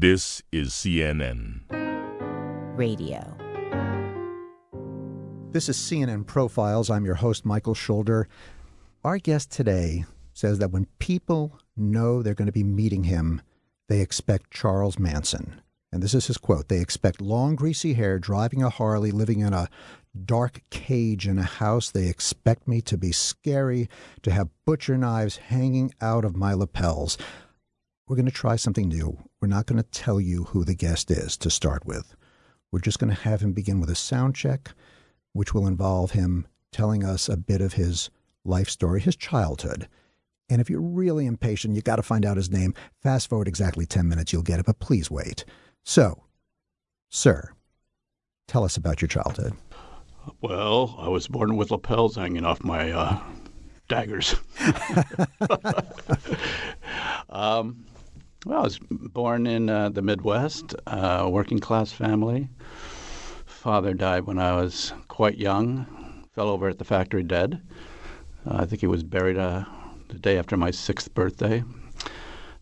This 0.00 0.42
is 0.50 0.70
CNN. 0.70 1.60
Radio. 2.74 3.36
This 5.50 5.68
is 5.68 5.76
CNN 5.76 6.24
Profiles. 6.24 6.88
I'm 6.88 7.04
your 7.04 7.16
host, 7.16 7.44
Michael 7.44 7.74
Schulder. 7.74 8.26
Our 9.04 9.18
guest 9.18 9.50
today 9.50 10.06
says 10.32 10.58
that 10.58 10.70
when 10.70 10.86
people 11.00 11.58
know 11.76 12.22
they're 12.22 12.32
going 12.32 12.46
to 12.46 12.50
be 12.50 12.64
meeting 12.64 13.04
him, 13.04 13.42
they 13.90 14.00
expect 14.00 14.50
Charles 14.50 14.98
Manson. 14.98 15.60
And 15.92 16.02
this 16.02 16.14
is 16.14 16.28
his 16.28 16.38
quote 16.38 16.68
They 16.68 16.80
expect 16.80 17.20
long, 17.20 17.54
greasy 17.54 17.92
hair, 17.92 18.18
driving 18.18 18.62
a 18.62 18.70
Harley, 18.70 19.10
living 19.10 19.40
in 19.40 19.52
a 19.52 19.68
dark 20.24 20.62
cage 20.70 21.28
in 21.28 21.38
a 21.38 21.42
house. 21.42 21.90
They 21.90 22.06
expect 22.06 22.66
me 22.66 22.80
to 22.80 22.96
be 22.96 23.12
scary, 23.12 23.90
to 24.22 24.30
have 24.30 24.48
butcher 24.64 24.96
knives 24.96 25.36
hanging 25.36 25.92
out 26.00 26.24
of 26.24 26.34
my 26.34 26.54
lapels. 26.54 27.18
We're 28.10 28.16
going 28.16 28.26
to 28.26 28.32
try 28.32 28.56
something 28.56 28.88
new. 28.88 29.16
We're 29.40 29.46
not 29.46 29.66
going 29.66 29.80
to 29.80 29.88
tell 29.88 30.20
you 30.20 30.42
who 30.42 30.64
the 30.64 30.74
guest 30.74 31.12
is 31.12 31.36
to 31.36 31.48
start 31.48 31.86
with. 31.86 32.16
We're 32.72 32.80
just 32.80 32.98
going 32.98 33.14
to 33.14 33.22
have 33.22 33.40
him 33.40 33.52
begin 33.52 33.78
with 33.78 33.88
a 33.88 33.94
sound 33.94 34.34
check, 34.34 34.72
which 35.32 35.54
will 35.54 35.68
involve 35.68 36.10
him 36.10 36.48
telling 36.72 37.04
us 37.04 37.28
a 37.28 37.36
bit 37.36 37.60
of 37.60 37.74
his 37.74 38.10
life 38.44 38.68
story, 38.68 39.00
his 39.00 39.14
childhood. 39.14 39.86
And 40.48 40.60
if 40.60 40.68
you're 40.68 40.80
really 40.80 41.24
impatient, 41.24 41.76
you 41.76 41.82
got 41.82 41.96
to 41.96 42.02
find 42.02 42.26
out 42.26 42.36
his 42.36 42.50
name. 42.50 42.74
Fast 43.00 43.28
forward 43.28 43.46
exactly 43.46 43.86
10 43.86 44.08
minutes, 44.08 44.32
you'll 44.32 44.42
get 44.42 44.58
it, 44.58 44.66
but 44.66 44.80
please 44.80 45.08
wait. 45.08 45.44
So, 45.84 46.24
sir, 47.10 47.52
tell 48.48 48.64
us 48.64 48.76
about 48.76 49.00
your 49.00 49.08
childhood. 49.08 49.52
Well, 50.40 50.96
I 50.98 51.08
was 51.08 51.28
born 51.28 51.56
with 51.56 51.70
lapels 51.70 52.16
hanging 52.16 52.44
off 52.44 52.64
my 52.64 52.90
uh, 52.90 53.20
daggers. 53.86 54.34
um, 57.30 57.84
well, 58.46 58.60
I 58.60 58.62
was 58.62 58.78
born 58.78 59.46
in 59.46 59.68
uh, 59.68 59.90
the 59.90 60.00
Midwest, 60.02 60.74
uh, 60.86 61.28
working 61.30 61.58
class 61.58 61.92
family. 61.92 62.48
Father 63.44 63.92
died 63.92 64.24
when 64.24 64.38
I 64.38 64.56
was 64.56 64.94
quite 65.08 65.36
young, 65.36 66.24
fell 66.34 66.48
over 66.48 66.68
at 66.68 66.78
the 66.78 66.84
factory 66.84 67.22
dead. 67.22 67.60
Uh, 68.46 68.56
I 68.58 68.64
think 68.64 68.80
he 68.80 68.86
was 68.86 69.02
buried 69.02 69.36
uh, 69.36 69.64
the 70.08 70.18
day 70.18 70.38
after 70.38 70.56
my 70.56 70.70
sixth 70.70 71.12
birthday. 71.12 71.62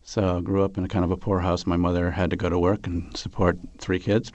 So 0.03 0.37
I 0.37 0.41
grew 0.41 0.63
up 0.63 0.77
in 0.77 0.83
a 0.83 0.89
kind 0.89 1.05
of 1.05 1.11
a 1.11 1.17
poor 1.17 1.39
house. 1.39 1.65
My 1.65 1.77
mother 1.77 2.11
had 2.11 2.29
to 2.31 2.35
go 2.35 2.49
to 2.49 2.59
work 2.59 2.85
and 2.85 3.15
support 3.15 3.57
three 3.77 3.99
kids. 3.99 4.33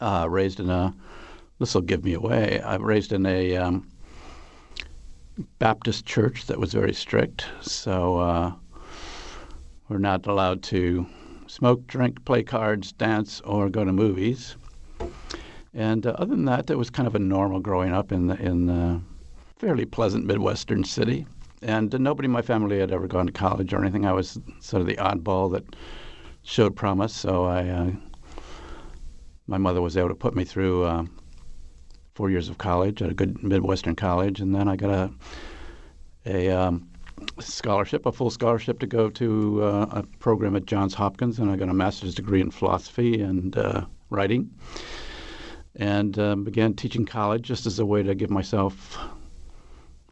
Uh, 0.00 0.26
raised 0.30 0.58
in 0.58 0.70
a, 0.70 0.94
this 1.58 1.74
will 1.74 1.82
give 1.82 2.04
me 2.04 2.14
away. 2.14 2.60
I 2.62 2.76
raised 2.76 3.12
in 3.12 3.26
a 3.26 3.56
um, 3.56 3.86
Baptist 5.58 6.06
church 6.06 6.46
that 6.46 6.58
was 6.58 6.72
very 6.72 6.94
strict. 6.94 7.44
So 7.60 8.16
uh, 8.16 8.52
we're 9.90 9.98
not 9.98 10.26
allowed 10.26 10.62
to 10.62 11.04
smoke, 11.48 11.84
drink, 11.88 12.24
play 12.24 12.44
cards, 12.44 12.92
dance, 12.92 13.40
or 13.40 13.68
go 13.68 13.84
to 13.84 13.92
movies. 13.92 14.54
And 15.74 16.06
uh, 16.06 16.10
other 16.10 16.30
than 16.30 16.44
that, 16.44 16.70
it 16.70 16.78
was 16.78 16.90
kind 16.90 17.08
of 17.08 17.16
a 17.16 17.18
normal 17.18 17.58
growing 17.58 17.92
up 17.92 18.12
in 18.12 18.28
the, 18.28 18.36
in 18.36 18.66
the 18.66 19.00
fairly 19.58 19.84
pleasant 19.84 20.24
Midwestern 20.26 20.84
city. 20.84 21.26
And 21.60 21.92
uh, 21.92 21.98
nobody 21.98 22.26
in 22.26 22.32
my 22.32 22.40
family 22.40 22.78
had 22.78 22.92
ever 22.92 23.08
gone 23.08 23.26
to 23.26 23.32
college 23.32 23.74
or 23.74 23.82
anything. 23.82 24.06
I 24.06 24.12
was 24.12 24.38
sort 24.60 24.80
of 24.80 24.86
the 24.86 24.96
oddball 24.96 25.50
that 25.52 25.64
showed 26.42 26.76
promise. 26.76 27.12
So 27.12 27.44
I, 27.44 27.68
uh, 27.68 27.90
my 29.48 29.58
mother 29.58 29.82
was 29.82 29.96
able 29.96 30.10
to 30.10 30.14
put 30.14 30.36
me 30.36 30.44
through 30.44 30.84
uh, 30.84 31.04
four 32.14 32.30
years 32.30 32.48
of 32.48 32.58
college 32.58 33.02
at 33.02 33.10
a 33.10 33.14
good 33.14 33.42
Midwestern 33.42 33.96
college, 33.96 34.40
and 34.40 34.54
then 34.54 34.68
I 34.68 34.76
got 34.76 34.90
a 34.90 35.10
a 36.26 36.50
um, 36.50 36.89
scholarship, 37.38 38.06
a 38.06 38.12
full 38.12 38.30
scholarship 38.30 38.78
to 38.80 38.86
go 38.86 39.10
to 39.10 39.62
uh, 39.62 39.86
a 39.90 40.02
program 40.18 40.56
at 40.56 40.66
Johns 40.66 40.94
Hopkins, 40.94 41.38
and 41.38 41.50
I 41.50 41.56
got 41.56 41.68
a 41.68 41.74
master's 41.74 42.14
degree 42.14 42.40
in 42.40 42.50
philosophy 42.50 43.20
and 43.20 43.56
uh, 43.56 43.84
writing, 44.10 44.50
and 45.76 46.18
um, 46.18 46.44
began 46.44 46.74
teaching 46.74 47.06
college 47.06 47.42
just 47.42 47.66
as 47.66 47.78
a 47.78 47.86
way 47.86 48.02
to 48.02 48.14
give 48.14 48.30
myself 48.30 48.98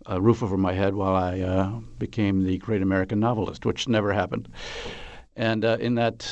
a 0.07 0.21
roof 0.21 0.43
over 0.43 0.57
my 0.57 0.73
head 0.73 0.95
while 0.95 1.15
I 1.15 1.41
uh, 1.41 1.71
became 1.99 2.45
the 2.45 2.59
great 2.59 2.83
American 2.83 3.21
novelist, 3.21 3.67
which 3.67 3.89
never 3.89 4.13
happened. 4.13 4.49
And 5.37 5.65
uh, 5.65 5.77
in 5.81 5.95
that 5.97 6.27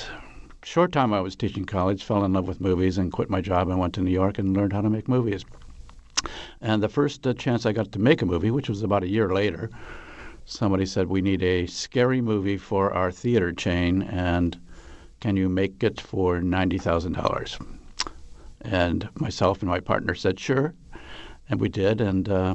short 0.65 0.93
time 0.93 1.13
I 1.13 1.21
was 1.21 1.37
teaching 1.37 1.65
college, 1.65 2.03
fell 2.03 2.25
in 2.25 2.33
love 2.33 2.49
with 2.49 2.61
movies 2.61 2.99
and 2.99 3.13
quit 3.13 3.31
my 3.31 3.41
job 3.41 3.69
and 3.69 3.79
went 3.79 3.95
to 3.95 4.01
New 4.01 4.11
York 4.11 4.39
and 4.39 4.57
learned 4.57 4.73
how 4.73 4.81
to 4.81 4.91
make 4.91 5.09
movies. 5.09 5.45
And 6.61 6.83
the 6.83 6.89
first 6.89 7.27
uh, 7.27 7.35
chance 7.35 7.67
I 7.67 7.73
got 7.73 7.93
to 7.93 7.99
make 7.99 8.23
a 8.23 8.27
movie, 8.27 8.51
which 8.51 8.69
was 8.69 8.83
about 8.83 9.03
a 9.03 9.09
year 9.09 9.33
later, 9.33 9.71
somebody 10.47 10.87
said, 10.87 11.09
We 11.09 11.21
need 11.21 11.43
a 11.43 11.67
scary 11.67 12.21
movie 12.21 12.57
for 12.57 12.93
our 12.95 13.13
theater 13.13 13.53
chain, 13.53 14.03
and 14.03 14.59
can 15.21 15.37
you 15.37 15.49
make 15.49 15.83
it 15.83 16.01
for 16.01 16.41
$90,000? 16.41 17.79
And 18.63 19.09
myself 19.15 19.61
and 19.61 19.69
my 19.69 19.81
partner 19.81 20.15
said, 20.15 20.41
Sure. 20.41 20.73
And 21.49 21.61
we 21.61 21.69
did. 21.69 22.01
And 22.01 22.29
uh, 22.29 22.55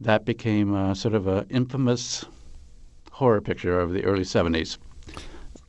that 0.00 0.24
became 0.24 0.74
uh, 0.74 0.94
sort 0.94 1.14
of 1.14 1.26
an 1.26 1.46
infamous 1.50 2.24
horror 3.10 3.40
picture 3.40 3.78
of 3.78 3.92
the 3.92 4.04
early 4.04 4.24
70s. 4.24 4.78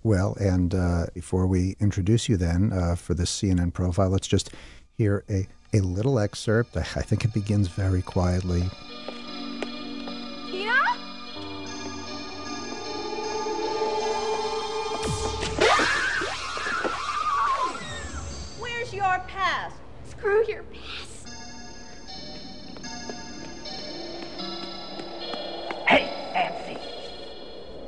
Well, 0.02 0.36
and 0.40 0.74
uh, 0.74 1.06
before 1.14 1.48
we 1.48 1.76
introduce 1.80 2.28
you 2.28 2.38
then 2.38 2.74
uh, 2.74 2.96
for 2.96 3.14
this 3.14 3.32
CNN 3.32 3.74
profile, 3.74 4.10
let's 4.10 4.28
just 4.28 4.52
hear 4.98 5.24
a, 5.30 5.48
a 5.72 5.80
little 5.82 6.20
excerpt. 6.20 6.76
I 6.76 6.84
think 6.84 7.24
it 7.24 7.34
begins 7.34 7.68
very 7.68 8.02
quietly. 8.02 8.64
Screw 20.24 20.46
your 20.48 20.64
pass. 20.64 21.26
Hey, 25.86 26.10
Nancy! 26.34 26.78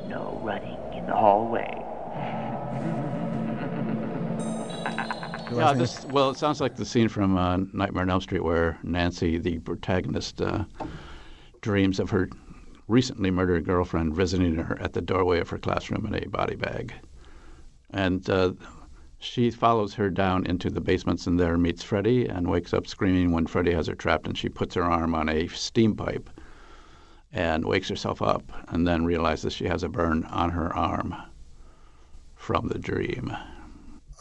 No 0.10 0.38
running 0.44 0.78
in 0.92 1.06
the 1.06 1.16
hallway. 1.16 1.86
Yeah, 5.56 5.72
this 5.72 6.06
well, 6.08 6.32
it 6.32 6.38
sounds 6.38 6.60
like 6.60 6.76
the 6.76 6.84
scene 6.84 7.08
from 7.08 7.38
uh, 7.38 7.56
Nightmare 7.72 8.02
on 8.02 8.10
Elm 8.10 8.20
Street 8.20 8.44
where 8.44 8.78
Nancy, 8.84 9.38
the 9.38 9.60
protagonist, 9.60 10.42
uh, 10.42 10.66
dreams 11.62 12.02
of 12.02 12.10
her 12.10 12.30
recently 12.90 13.32
murdered 13.32 13.64
girlfriend 13.64 14.14
visiting 14.14 14.56
her 14.56 14.78
at 14.82 14.92
the 14.92 15.02
doorway 15.02 15.40
of 15.40 15.48
her 15.50 15.58
classroom 15.58 16.06
in 16.08 16.22
a 16.22 16.28
body 16.28 16.58
bag, 16.58 16.94
and 17.92 18.30
uh, 18.30 18.52
she 19.26 19.50
follows 19.52 19.96
her 19.96 20.10
down 20.10 20.46
into 20.46 20.70
the 20.70 20.82
basements 20.82 21.28
and 21.28 21.40
there 21.40 21.58
meets 21.58 21.84
Freddy 21.84 22.28
and 22.28 22.50
wakes 22.50 22.74
up 22.74 22.88
screaming 22.88 23.32
when 23.32 23.48
Freddy 23.48 23.74
has 23.74 23.88
her 23.88 23.96
trapped, 23.96 24.28
and 24.28 24.38
she 24.38 24.50
puts 24.50 24.76
her 24.76 24.84
arm 24.84 25.16
on 25.16 25.28
a 25.28 25.48
steam 25.48 25.96
pipe 25.96 26.30
and 27.34 27.66
wakes 27.66 27.90
herself 27.90 28.22
up, 28.22 28.44
and 28.70 28.88
then 28.88 29.04
realizes 29.04 29.52
she 29.52 29.66
has 29.66 29.84
a 29.84 29.90
burn 29.90 30.24
on 30.26 30.52
her 30.52 30.74
arm 30.74 31.14
from 32.36 32.70
the 32.70 32.80
dream. 32.80 33.36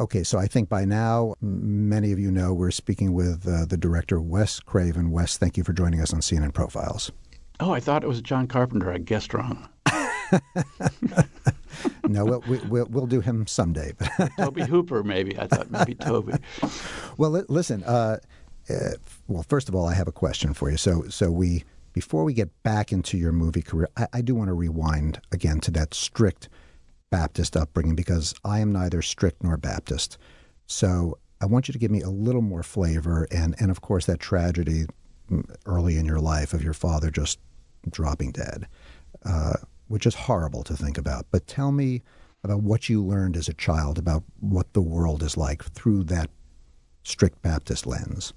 Okay, 0.01 0.25
so 0.25 0.39
I 0.39 0.47
think 0.47 0.69
by 0.69 0.85
now 0.85 1.35
many 1.41 2.11
of 2.11 2.19
you 2.19 2.33
know 2.33 2.53
we're 2.53 2.73
speaking 2.73 3.13
with 3.13 3.47
uh, 3.47 3.67
the 3.67 3.77
director 3.77 4.21
Wes 4.21 4.59
Craven. 4.59 5.13
Wes, 5.13 5.37
thank 5.37 5.57
you 5.57 5.63
for 5.63 5.73
joining 5.73 6.01
us 6.01 6.13
on 6.13 6.21
CNN 6.21 6.53
Profiles. 6.53 7.13
Oh, 7.61 7.71
I 7.71 7.79
thought 7.79 8.03
it 8.03 8.09
was 8.09 8.21
John 8.21 8.49
Carpenter. 8.49 8.91
I 8.91 8.99
guessed 8.99 9.33
wrong. 9.33 9.69
No, 12.07 12.25
we'll, 12.25 12.41
we, 12.47 12.59
will 12.59 12.87
we'll 12.91 13.07
do 13.07 13.21
him 13.21 13.47
someday. 13.47 13.93
Tobe 14.39 14.61
Hooper, 14.61 15.03
maybe. 15.03 15.39
I 15.39 15.47
thought 15.47 15.71
maybe 15.71 15.95
Tobe. 16.01 16.41
well, 17.17 17.31
listen. 17.49 17.83
Uh, 17.85 18.19
uh, 18.69 18.91
well, 19.29 19.43
first 19.43 19.69
of 19.69 19.75
all, 19.75 19.87
I 19.87 19.95
have 19.95 20.09
a 20.09 20.13
question 20.13 20.55
for 20.55 20.71
you. 20.71 20.77
So, 20.77 21.05
so 21.09 21.31
we 21.31 21.65
before 21.93 22.25
we 22.25 22.35
get 22.35 22.63
back 22.63 22.93
into 22.93 23.17
your 23.17 23.33
movie 23.33 23.63
career, 23.63 23.89
I, 23.97 24.07
I 24.15 24.21
do 24.21 24.35
want 24.35 24.49
to 24.49 24.55
rewind 24.55 25.21
again 25.33 25.61
to 25.61 25.71
that 25.73 25.95
strict 25.95 26.49
Baptist 27.11 27.57
upbringing 27.57 27.95
because 27.95 28.35
I 28.45 28.61
am 28.61 28.73
neither 28.73 29.01
strict 29.03 29.43
nor 29.43 29.57
Baptist. 29.57 30.19
So 30.67 31.19
I 31.41 31.47
want 31.47 31.69
you 31.69 31.73
to 31.73 31.79
give 31.79 31.91
me 31.91 32.01
a 32.01 32.11
little 32.11 32.43
more 32.43 32.63
flavor 32.63 33.29
and, 33.31 33.55
and 33.61 33.71
of 33.71 33.81
course, 33.81 34.07
that 34.07 34.19
tragedy 34.19 34.87
mm, 35.31 35.45
early 35.67 35.97
in 35.97 36.07
your 36.07 36.21
life 36.21 36.53
of 36.53 36.65
your 36.65 36.73
father 36.73 37.11
just 37.11 37.39
dropping 37.91 38.33
dead, 38.33 38.67
uh, 39.25 39.55
which 39.89 40.07
is 40.07 40.15
horrible 40.15 40.63
to 40.65 40.77
think 40.77 40.99
about. 40.99 41.27
But 41.31 41.47
tell 41.47 41.73
me 41.73 42.03
about 42.43 42.63
what 42.63 42.89
you 42.89 43.03
learned 43.03 43.37
as 43.37 43.49
a 43.49 43.55
child 43.55 43.99
about 43.99 44.23
what 44.41 44.73
the 44.75 44.83
world 44.83 45.23
is 45.23 45.37
like 45.37 45.65
through 45.65 46.05
that 46.05 46.31
strict 47.03 47.41
Baptist 47.43 47.87
lens. 47.87 48.33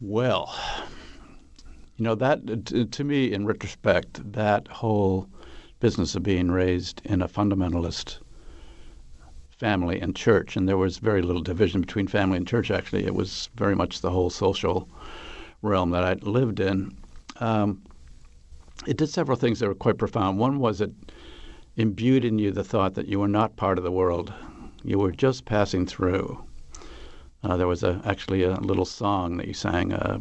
Well, 0.00 0.54
you 1.96 2.04
know, 2.04 2.14
that 2.14 2.90
to, 2.92 3.04
me, 3.04 3.32
in 3.32 3.44
retrospect, 3.44 4.32
that 4.32 4.66
whole 4.68 5.28
business 5.80 6.14
of 6.14 6.22
being 6.22 6.50
raised 6.50 7.02
in 7.04 7.20
a 7.20 7.28
fundamentalist 7.28 8.18
family 9.50 10.00
and 10.00 10.16
church, 10.16 10.56
and 10.56 10.66
there 10.66 10.78
was 10.78 10.96
very 10.96 11.20
little 11.20 11.42
division 11.42 11.82
between 11.82 12.06
family 12.06 12.38
and 12.38 12.46
church. 12.46 12.70
Actually, 12.70 13.04
it 13.04 13.14
was 13.14 13.50
very 13.56 13.74
much 13.74 14.00
the 14.00 14.10
whole 14.10 14.30
social 14.30 14.88
realm 15.60 15.90
that 15.90 16.02
I 16.02 16.14
lived 16.14 16.60
in. 16.60 16.96
Um, 17.40 17.82
it 18.86 18.96
did 18.96 19.08
several 19.08 19.36
things 19.36 19.58
that 19.58 19.68
were 19.68 19.74
quite 19.74 19.98
profound. 19.98 20.38
One 20.38 20.58
was 20.58 20.80
it 20.80 20.92
imbued 21.76 22.24
in 22.24 22.38
you 22.38 22.50
the 22.50 22.64
thought 22.64 22.94
that 22.94 23.08
you 23.08 23.20
were 23.20 23.28
not 23.28 23.56
part 23.56 23.78
of 23.78 23.84
the 23.84 23.92
world. 23.92 24.32
You 24.82 24.98
were 24.98 25.12
just 25.12 25.44
passing 25.44 25.86
through. 25.86 26.42
Uh, 27.42 27.56
there 27.56 27.66
was 27.66 27.82
a, 27.82 28.00
actually 28.04 28.42
a 28.42 28.54
little 28.54 28.84
song 28.84 29.36
that 29.36 29.46
you 29.46 29.54
sang. 29.54 29.92
Uh, 29.92 30.18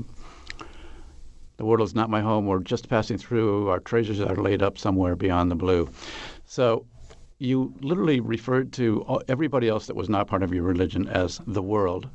the 1.57 1.65
world 1.65 1.81
is 1.81 1.95
not 1.95 2.09
my 2.09 2.21
home. 2.21 2.45
We're 2.45 2.59
just 2.59 2.89
passing 2.89 3.17
through. 3.17 3.69
Our 3.69 3.79
treasures 3.79 4.21
are 4.21 4.35
laid 4.35 4.61
up 4.61 4.77
somewhere 4.77 5.15
beyond 5.15 5.51
the 5.51 5.55
blue. 5.55 5.89
So 6.45 6.85
you 7.39 7.73
literally 7.81 8.19
referred 8.19 8.71
to 8.73 9.21
everybody 9.27 9.67
else 9.67 9.87
that 9.87 9.95
was 9.95 10.09
not 10.09 10.27
part 10.27 10.43
of 10.43 10.53
your 10.53 10.63
religion 10.63 11.07
as 11.07 11.41
the 11.47 11.61
world. 11.61 12.09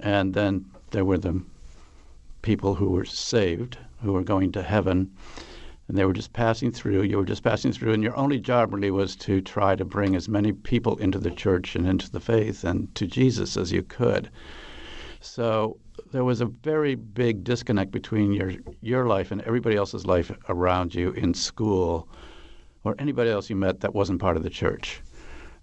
And 0.00 0.34
then 0.34 0.66
there 0.90 1.04
were 1.04 1.18
the 1.18 1.42
people 2.42 2.74
who 2.74 2.90
were 2.90 3.04
saved, 3.04 3.78
who 4.02 4.12
were 4.12 4.22
going 4.22 4.52
to 4.52 4.62
heaven 4.62 5.10
and 5.88 5.96
they 5.96 6.04
were 6.04 6.12
just 6.12 6.32
passing 6.32 6.72
through. 6.72 7.02
You 7.02 7.18
were 7.18 7.24
just 7.24 7.42
passing 7.42 7.72
through, 7.72 7.92
and 7.92 8.02
your 8.02 8.16
only 8.16 8.40
job 8.40 8.72
really 8.72 8.90
was 8.90 9.14
to 9.16 9.40
try 9.40 9.76
to 9.76 9.84
bring 9.84 10.16
as 10.16 10.28
many 10.28 10.52
people 10.52 10.96
into 10.96 11.18
the 11.18 11.30
church 11.30 11.76
and 11.76 11.86
into 11.86 12.10
the 12.10 12.20
faith 12.20 12.64
and 12.64 12.92
to 12.96 13.06
Jesus 13.06 13.56
as 13.56 13.72
you 13.72 13.82
could. 13.82 14.30
So 15.20 15.78
there 16.12 16.24
was 16.24 16.40
a 16.40 16.46
very 16.46 16.94
big 16.94 17.44
disconnect 17.44 17.90
between 17.90 18.32
your 18.32 18.52
your 18.80 19.06
life 19.06 19.30
and 19.30 19.40
everybody 19.42 19.76
else's 19.76 20.06
life 20.06 20.30
around 20.48 20.94
you 20.94 21.10
in 21.10 21.34
school 21.34 22.08
or 22.84 22.94
anybody 22.98 23.30
else 23.30 23.50
you 23.50 23.56
met 23.56 23.80
that 23.80 23.94
wasn't 23.94 24.20
part 24.20 24.36
of 24.36 24.42
the 24.42 24.50
church. 24.50 25.00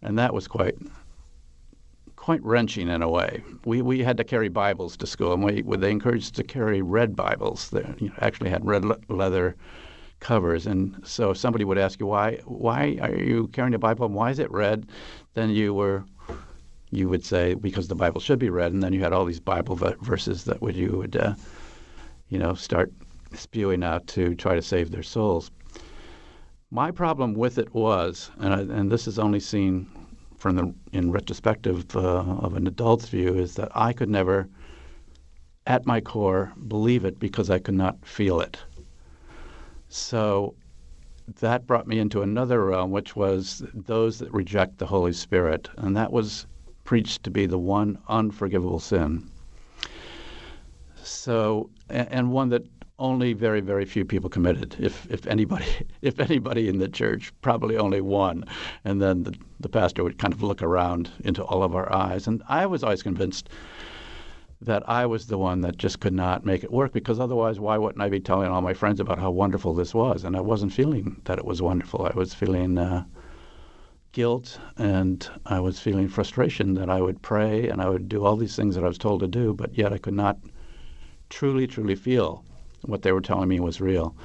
And 0.02 0.18
that 0.20 0.34
was 0.34 0.48
quite 0.48 0.75
quite 2.16 2.44
wrenching 2.44 2.88
in 2.88 3.02
a 3.02 3.10
way. 3.10 3.44
We 3.66 3.81
we 3.81 4.04
had 4.04 4.18
to 4.18 4.24
carry 4.24 4.48
Bibles 4.48 4.96
to 4.98 5.08
school, 5.08 5.34
and 5.34 5.44
we 5.44 5.62
they 5.78 5.92
encouraged 5.92 6.25
us 6.25 6.31
to 6.31 6.44
carry 6.44 6.81
red 6.81 7.16
Bibles. 7.16 7.70
They 7.70 7.86
you 8.00 8.08
know, 8.08 8.16
actually 8.20 8.50
had 8.50 8.66
red 8.66 8.86
le- 8.86 9.00
leather 9.10 9.56
covers. 10.24 10.66
And 10.66 11.06
so 11.06 11.31
if 11.31 11.38
somebody 11.38 11.66
would 11.66 11.78
ask 11.78 12.00
you 12.00 12.08
why 12.08 12.40
why 12.46 12.98
are 13.02 13.16
you 13.16 13.48
carrying 13.50 13.75
a 13.75 13.80
Bible 13.80 14.06
and 14.06 14.16
why 14.16 14.31
is 14.31 14.40
it 14.40 14.50
red, 14.52 14.88
then 15.36 15.50
you 15.50 15.74
were 15.74 16.06
you 16.92 17.10
would 17.10 17.25
say 17.25 17.56
because 17.56 17.88
the 17.88 17.96
Bible 17.96 18.22
should 18.22 18.40
be 18.40 18.50
read, 18.50 18.72
and 18.72 18.81
then 18.81 18.94
you 18.94 19.02
had 19.02 19.14
all 19.14 19.25
these 19.25 19.40
Bible 19.40 19.75
verses 20.02 20.46
that 20.46 20.62
would 20.62 20.75
you 20.75 20.92
would 20.98 21.16
uh, 21.16 21.34
you 22.30 22.40
know 22.40 22.54
start 22.54 22.92
spewing 23.34 23.84
out 23.84 24.08
to 24.08 24.36
try 24.36 24.56
to 24.56 24.62
save 24.62 24.92
their 24.92 25.04
souls. 25.04 25.52
My 26.72 26.90
problem 26.90 27.34
with 27.34 27.58
it 27.58 27.74
was, 27.74 28.31
and, 28.40 28.54
I, 28.54 28.60
and 28.62 28.92
this 28.92 29.08
is 29.08 29.20
only 29.20 29.40
seen 29.40 29.88
from 30.38 30.56
the 30.56 30.74
in 30.92 31.12
retrospective 31.12 31.96
uh, 31.96 32.46
of 32.46 32.56
an 32.56 32.66
adult's 32.68 33.10
view, 33.10 33.36
is 33.36 33.56
that 33.56 33.72
I 33.75 33.94
could 33.94 34.10
never, 34.10 34.48
at 35.68 35.86
my 35.86 36.02
core, 36.02 36.52
believe 36.68 37.06
it 37.06 37.20
because 37.20 37.50
I 37.50 37.60
could 37.60 37.75
not 37.75 37.96
feel 38.06 38.40
it. 38.40 38.58
So 39.95 40.56
that 41.40 41.68
brought 41.68 41.86
me 41.86 42.00
into 42.00 42.24
another 42.24 42.66
realm, 42.66 42.90
which 42.90 43.16
was 43.16 43.63
those 43.75 44.18
that 44.18 44.34
reject 44.34 44.80
the 44.80 44.88
Holy 44.88 45.13
Spirit. 45.13 45.69
And 45.78 45.95
that 45.95 46.12
was 46.12 46.48
preached 46.84 47.22
to 47.25 47.30
be 47.30 47.45
the 47.45 47.60
one 47.60 48.00
unforgivable 48.07 48.80
sin. 48.80 49.30
So, 51.04 51.69
and 51.90 52.31
one 52.31 52.50
that 52.50 52.63
only 52.98 53.34
very, 53.34 53.62
very 53.62 53.86
few 53.86 54.04
people 54.04 54.31
committed. 54.31 54.75
If, 54.80 55.06
if 55.12 55.28
anybody, 55.28 55.68
if 56.01 56.19
anybody 56.19 56.69
in 56.69 56.80
the 56.80 56.89
church, 56.89 57.31
probably 57.42 57.78
only 57.78 58.01
one. 58.01 58.46
And 58.86 59.00
then 59.00 59.22
the, 59.22 59.36
the 59.60 59.69
pastor 59.69 60.04
would 60.04 60.18
kind 60.18 60.34
of 60.34 60.42
look 60.42 60.63
around 60.63 61.12
into 61.24 61.44
all 61.44 61.62
of 61.62 61.75
our 61.75 61.94
eyes. 61.94 62.25
And 62.25 62.42
I 62.50 62.66
was 62.66 62.84
always 62.84 63.04
convinced 63.04 63.48
that 64.65 64.88
I 64.88 65.06
was 65.06 65.27
the 65.27 65.38
one 65.38 65.62
that 65.62 65.77
just 65.77 66.00
could 66.00 66.13
not 66.13 66.45
make 66.45 66.63
it 66.63 66.71
work 66.71 66.94
because 66.94 67.19
otherwise, 67.19 67.60
why 67.60 67.77
wouldn't 67.77 68.01
I 68.01 68.10
be 68.10 68.19
telling 68.19 68.50
all 68.50 68.62
my 68.62 68.74
friends 68.74 69.00
about 69.00 69.19
how 69.19 69.31
wonderful 69.31 69.74
this 69.74 69.94
was? 69.94 70.24
And 70.24 70.38
I 70.38 70.42
wasn't 70.42 70.74
feeling 70.74 71.21
that 71.25 71.38
it 71.38 71.45
was 71.45 71.62
wonderful. 71.62 72.06
I 72.06 72.15
was 72.15 72.33
feeling 72.33 72.77
uh, 72.77 73.04
guilt 74.13 74.60
and 74.77 75.30
I 75.45 75.60
was 75.60 75.80
feeling 75.80 76.07
frustration 76.07 76.75
that 76.75 76.89
I 76.89 77.01
would 77.01 77.21
pray 77.21 77.68
and 77.68 77.81
I 77.81 77.89
would 77.89 78.07
do 78.07 78.24
all 78.24 78.38
these 78.38 78.56
things 78.56 78.75
that 78.75 78.83
I 78.83 78.88
was 78.88 78.98
told 78.98 79.19
to 79.19 79.27
do, 79.27 79.54
but 79.54 79.77
yet 79.77 79.92
I 79.92 79.98
could 79.98 80.13
not 80.13 80.38
truly, 81.30 81.68
truly 81.68 81.95
feel 81.95 82.45
what 82.83 83.01
they 83.01 83.12
were 83.12 83.21
telling 83.21 83.50
me 83.50 83.60
was 83.60 83.81
real. 83.81 84.15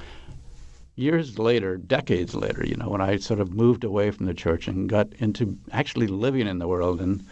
Years 0.95 1.39
later, 1.39 1.77
decades 1.77 2.35
later, 2.35 2.63
you 2.65 2.75
know, 2.75 2.89
when 2.89 3.01
I 3.01 3.17
sort 3.17 3.39
of 3.39 3.53
moved 3.53 3.83
away 3.83 4.11
from 4.11 4.25
the 4.25 4.33
church 4.33 4.67
and 4.67 4.87
got 4.87 5.11
into 5.19 5.57
actually 5.71 6.07
living 6.07 6.47
in 6.47 6.59
the 6.59 6.67
world 6.67 7.01
and 7.01 7.25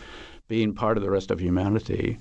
being 0.48 0.74
part 0.74 0.98
of 0.98 1.04
the 1.04 1.12
rest 1.12 1.32
of 1.32 1.40
humanity, 1.40 2.18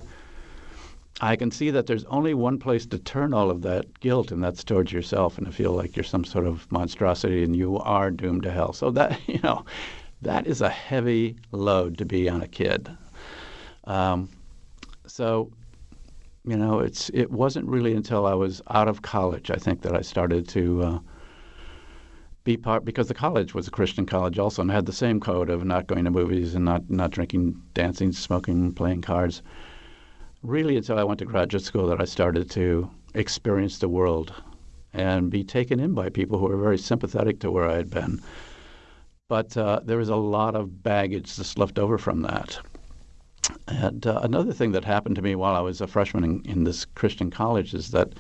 I 1.20 1.36
can 1.36 1.50
see 1.50 1.70
that 1.70 1.86
there's 1.86 2.04
only 2.04 2.34
one 2.34 2.58
place 2.58 2.84
to 2.86 2.98
turn 2.98 3.32
all 3.32 3.50
of 3.50 3.62
that 3.62 4.00
guilt, 4.00 4.30
and 4.30 4.44
that's 4.44 4.62
towards 4.62 4.92
yourself, 4.92 5.38
and 5.38 5.46
to 5.46 5.52
feel 5.52 5.72
like 5.72 5.96
you're 5.96 6.04
some 6.04 6.24
sort 6.24 6.46
of 6.46 6.70
monstrosity 6.70 7.42
and 7.42 7.56
you 7.56 7.78
are 7.78 8.10
doomed 8.10 8.42
to 8.42 8.50
hell. 8.50 8.72
So 8.74 8.90
that 8.90 9.18
you 9.26 9.40
know, 9.42 9.64
that 10.22 10.46
is 10.46 10.60
a 10.60 10.68
heavy 10.68 11.36
load 11.52 11.98
to 11.98 12.04
be 12.04 12.28
on 12.28 12.42
a 12.42 12.48
kid. 12.48 12.90
Um, 13.84 14.28
so, 15.06 15.50
you 16.44 16.56
know, 16.56 16.80
it's 16.80 17.10
it 17.14 17.30
wasn't 17.30 17.66
really 17.66 17.94
until 17.94 18.26
I 18.26 18.34
was 18.34 18.60
out 18.69 18.88
of 18.88 19.00
college, 19.00 19.50
I 19.50 19.56
think, 19.56 19.82
that 19.82 19.96
I 19.96 20.02
started 20.02 20.48
to. 20.48 20.82
Uh, 20.82 20.98
be 22.44 22.56
part 22.56 22.84
because 22.84 23.08
the 23.08 23.14
college 23.14 23.54
was 23.54 23.66
a 23.66 23.72
Christian 23.72 24.06
college 24.06 24.38
also 24.38 24.62
and 24.62 24.70
had 24.70 24.86
the 24.86 24.92
same 24.92 25.19
code 25.19 25.50
of 25.50 25.64
not 25.64 25.88
going 25.88 26.04
to 26.04 26.12
movies 26.12 26.54
and 26.54 26.64
not 26.64 26.88
not 26.88 27.10
drinking, 27.10 27.60
dancing, 27.74 28.12
smoking, 28.12 28.72
playing 28.72 29.02
cards 29.02 29.42
really 30.46 30.76
until 30.76 30.98
I 30.98 31.04
went 31.04 31.19
to 31.19 31.25
graduate 31.25 31.64
school 31.64 31.88
that 31.88 32.00
I 32.00 32.04
started 32.04 32.50
to 32.52 32.88
experience 33.14 33.78
the 33.78 33.88
world 33.88 34.32
and 34.93 35.31
be 35.31 35.43
taken 35.43 35.81
in 35.81 35.93
by 35.93 36.08
people 36.08 36.38
who 36.38 36.46
were 36.46 36.56
very 36.56 36.78
sympathetic 36.78 37.40
to 37.40 37.50
where 37.50 37.69
I 37.69 37.75
had 37.75 37.90
been. 37.90 38.22
But 39.28 39.56
uh, 39.56 39.81
there 39.84 39.98
was 39.98 40.08
a 40.08 40.16
lot 40.16 40.54
of 40.54 40.82
baggage 40.82 41.34
that's 41.34 41.58
left 41.58 41.78
over 41.78 41.98
from 41.98 42.22
that. 42.22 42.58
And 43.66 44.06
uh, 44.06 44.20
another 44.22 44.52
thing 44.52 44.72
that 44.72 44.84
happened 44.84 45.16
to 45.16 45.22
me 45.22 45.34
while 45.34 45.56
I 45.56 45.60
was 45.60 45.81
a 45.81 45.87
freshman 45.87 46.25
in, 46.25 46.43
in 46.44 46.64
this 46.64 46.84
Christian 46.84 47.31
college 47.31 47.75
is 47.75 47.90
that 47.90 48.14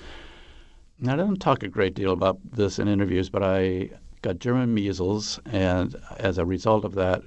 I 1.06 1.14
don't 1.14 1.40
talk 1.40 1.62
a 1.62 1.68
great 1.68 1.94
deal 1.94 2.12
about 2.12 2.38
this 2.52 2.78
in 2.78 2.88
interviews, 2.88 3.30
but 3.30 3.42
I 3.42 3.90
got 4.22 4.40
German 4.40 4.74
measles, 4.74 5.38
and 5.46 5.94
as 6.16 6.38
a 6.38 6.44
result 6.44 6.84
of 6.84 6.94
that, 6.94 7.22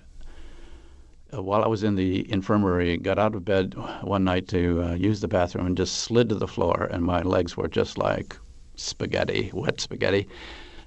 uh, 1.33 1.41
while 1.41 1.63
I 1.63 1.67
was 1.67 1.83
in 1.83 1.95
the 1.95 2.29
infirmary, 2.31 2.97
got 2.97 3.19
out 3.19 3.35
of 3.35 3.45
bed 3.45 3.75
one 4.01 4.23
night 4.23 4.47
to 4.49 4.83
uh, 4.83 4.93
use 4.93 5.21
the 5.21 5.27
bathroom 5.27 5.67
and 5.67 5.77
just 5.77 5.99
slid 5.99 6.29
to 6.29 6.35
the 6.35 6.47
floor, 6.47 6.87
and 6.91 7.03
my 7.03 7.21
legs 7.21 7.55
were 7.55 7.67
just 7.67 7.97
like 7.97 8.35
spaghetti, 8.75 9.51
wet 9.53 9.79
spaghetti. 9.79 10.27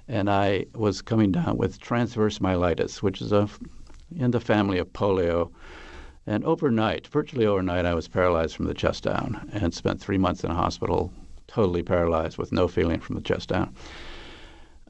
And 0.07 0.29
I 0.29 0.65
was 0.75 1.01
coming 1.01 1.31
down 1.31 1.57
with 1.57 1.79
transverse 1.79 2.39
myelitis, 2.39 3.01
which 3.01 3.21
is 3.21 3.31
a, 3.31 3.49
in 4.17 4.31
the 4.31 4.39
family 4.39 4.79
of 4.79 4.91
polio. 4.91 5.51
And 6.25 6.43
overnight, 6.45 7.07
virtually 7.07 7.45
overnight, 7.45 7.85
I 7.85 7.93
was 7.93 8.07
paralyzed 8.07 8.55
from 8.55 8.65
the 8.65 8.73
chest 8.73 9.03
down 9.03 9.49
and 9.53 9.73
spent 9.73 9.99
three 9.99 10.17
months 10.17 10.43
in 10.43 10.51
a 10.51 10.55
hospital, 10.55 11.11
totally 11.47 11.83
paralyzed 11.83 12.37
with 12.37 12.51
no 12.51 12.67
feeling 12.67 12.99
from 12.99 13.15
the 13.15 13.21
chest 13.21 13.49
down. 13.49 13.73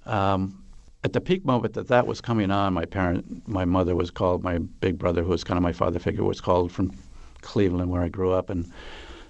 Um, 0.05 0.62
at 1.03 1.13
the 1.13 1.21
peak 1.21 1.43
moment 1.45 1.73
that 1.73 1.89
that 1.89 2.07
was 2.07 2.21
coming 2.21 2.49
on, 2.49 2.73
my 2.73 2.85
parent, 2.85 3.47
my 3.47 3.65
mother 3.65 3.95
was 3.95 4.09
called. 4.09 4.43
My 4.43 4.57
big 4.57 4.97
brother, 4.97 5.21
who 5.21 5.29
was 5.29 5.43
kind 5.43 5.57
of 5.57 5.63
my 5.63 5.73
father 5.73 5.99
figure, 5.99 6.23
was 6.23 6.41
called 6.41 6.71
from 6.71 6.93
Cleveland, 7.41 7.91
where 7.91 8.01
I 8.01 8.09
grew 8.09 8.31
up, 8.31 8.49
and 8.49 8.71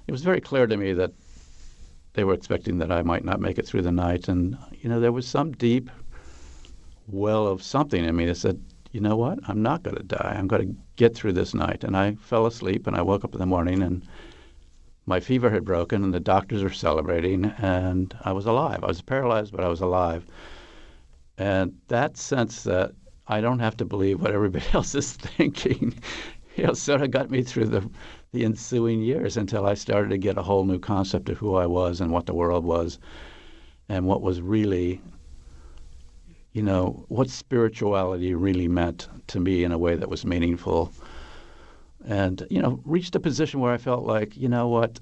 it 0.07 0.11
was 0.11 0.23
very 0.23 0.39
clear 0.39 0.67
to 0.67 0.77
me 0.77 0.93
that 0.93 1.11
they 2.13 2.23
were 2.23 2.33
expecting 2.33 2.77
that 2.77 2.91
I 2.91 3.01
might 3.01 3.25
not 3.25 3.39
make 3.39 3.57
it 3.57 3.65
through 3.65 3.81
the 3.81 3.91
night. 3.91 4.27
And 4.27 4.57
you 4.71 4.87
know, 4.87 4.99
there 4.99 5.11
was 5.11 5.27
some 5.27 5.51
deep 5.53 5.89
well 7.07 7.47
of 7.47 7.63
something 7.63 8.05
in 8.05 8.15
me 8.15 8.25
that 8.27 8.35
said, 8.35 8.61
you 8.91 9.01
know 9.01 9.15
what, 9.15 9.39
I'm 9.47 9.63
not 9.63 9.81
going 9.81 9.97
to 9.97 10.03
die. 10.03 10.35
I'm 10.37 10.47
going 10.47 10.67
to 10.67 10.81
get 10.95 11.15
through 11.15 11.33
this 11.33 11.55
night. 11.55 11.83
And 11.83 11.97
I 11.97 12.13
fell 12.15 12.45
asleep, 12.45 12.85
and 12.85 12.95
I 12.95 13.01
woke 13.01 13.25
up 13.25 13.33
in 13.33 13.39
the 13.39 13.47
morning, 13.47 13.81
and 13.81 14.05
my 15.07 15.19
fever 15.19 15.49
had 15.49 15.65
broken, 15.65 16.03
and 16.03 16.13
the 16.13 16.19
doctors 16.19 16.61
were 16.63 16.69
celebrating, 16.69 17.45
and 17.45 18.15
I 18.21 18.31
was 18.31 18.45
alive. 18.45 18.83
I 18.83 18.87
was 18.87 19.01
paralyzed, 19.01 19.51
but 19.51 19.65
I 19.65 19.67
was 19.67 19.81
alive. 19.81 20.23
And 21.37 21.79
that 21.87 22.17
sense 22.17 22.63
that 22.63 22.93
I 23.27 23.41
don't 23.41 23.59
have 23.59 23.77
to 23.77 23.85
believe 23.85 24.21
what 24.21 24.31
everybody 24.31 24.65
else 24.73 24.95
is 24.95 25.13
thinking, 25.13 25.95
you 26.55 26.65
know, 26.65 26.73
sort 26.73 27.01
of 27.01 27.11
got 27.11 27.29
me 27.31 27.43
through 27.43 27.67
the 27.67 27.89
the 28.31 28.43
ensuing 28.45 29.03
years 29.03 29.37
until 29.37 29.67
I 29.67 29.75
started 29.75 30.09
to 30.09 30.17
get 30.17 30.39
a 30.39 30.41
whole 30.41 30.65
new 30.65 30.79
concept 30.79 31.29
of 31.29 31.37
who 31.37 31.53
I 31.53 31.67
was 31.67 32.01
and 32.01 32.11
what 32.11 32.25
the 32.25 32.33
world 32.33 32.65
was, 32.65 32.97
and 33.89 34.07
what 34.07 34.23
was 34.23 34.41
really, 34.41 35.01
you 36.51 36.63
know, 36.63 37.05
what 37.09 37.29
spirituality 37.29 38.33
really 38.33 38.67
meant 38.67 39.07
to 39.27 39.39
me 39.39 39.63
in 39.63 39.71
a 39.71 39.77
way 39.77 39.95
that 39.95 40.09
was 40.09 40.25
meaningful. 40.25 40.91
And 42.05 42.45
you 42.49 42.61
know, 42.61 42.81
reached 42.85 43.15
a 43.15 43.19
position 43.19 43.59
where 43.59 43.71
I 43.71 43.77
felt 43.77 44.03
like, 44.03 44.35
you 44.35 44.49
know 44.49 44.67
what, 44.67 44.99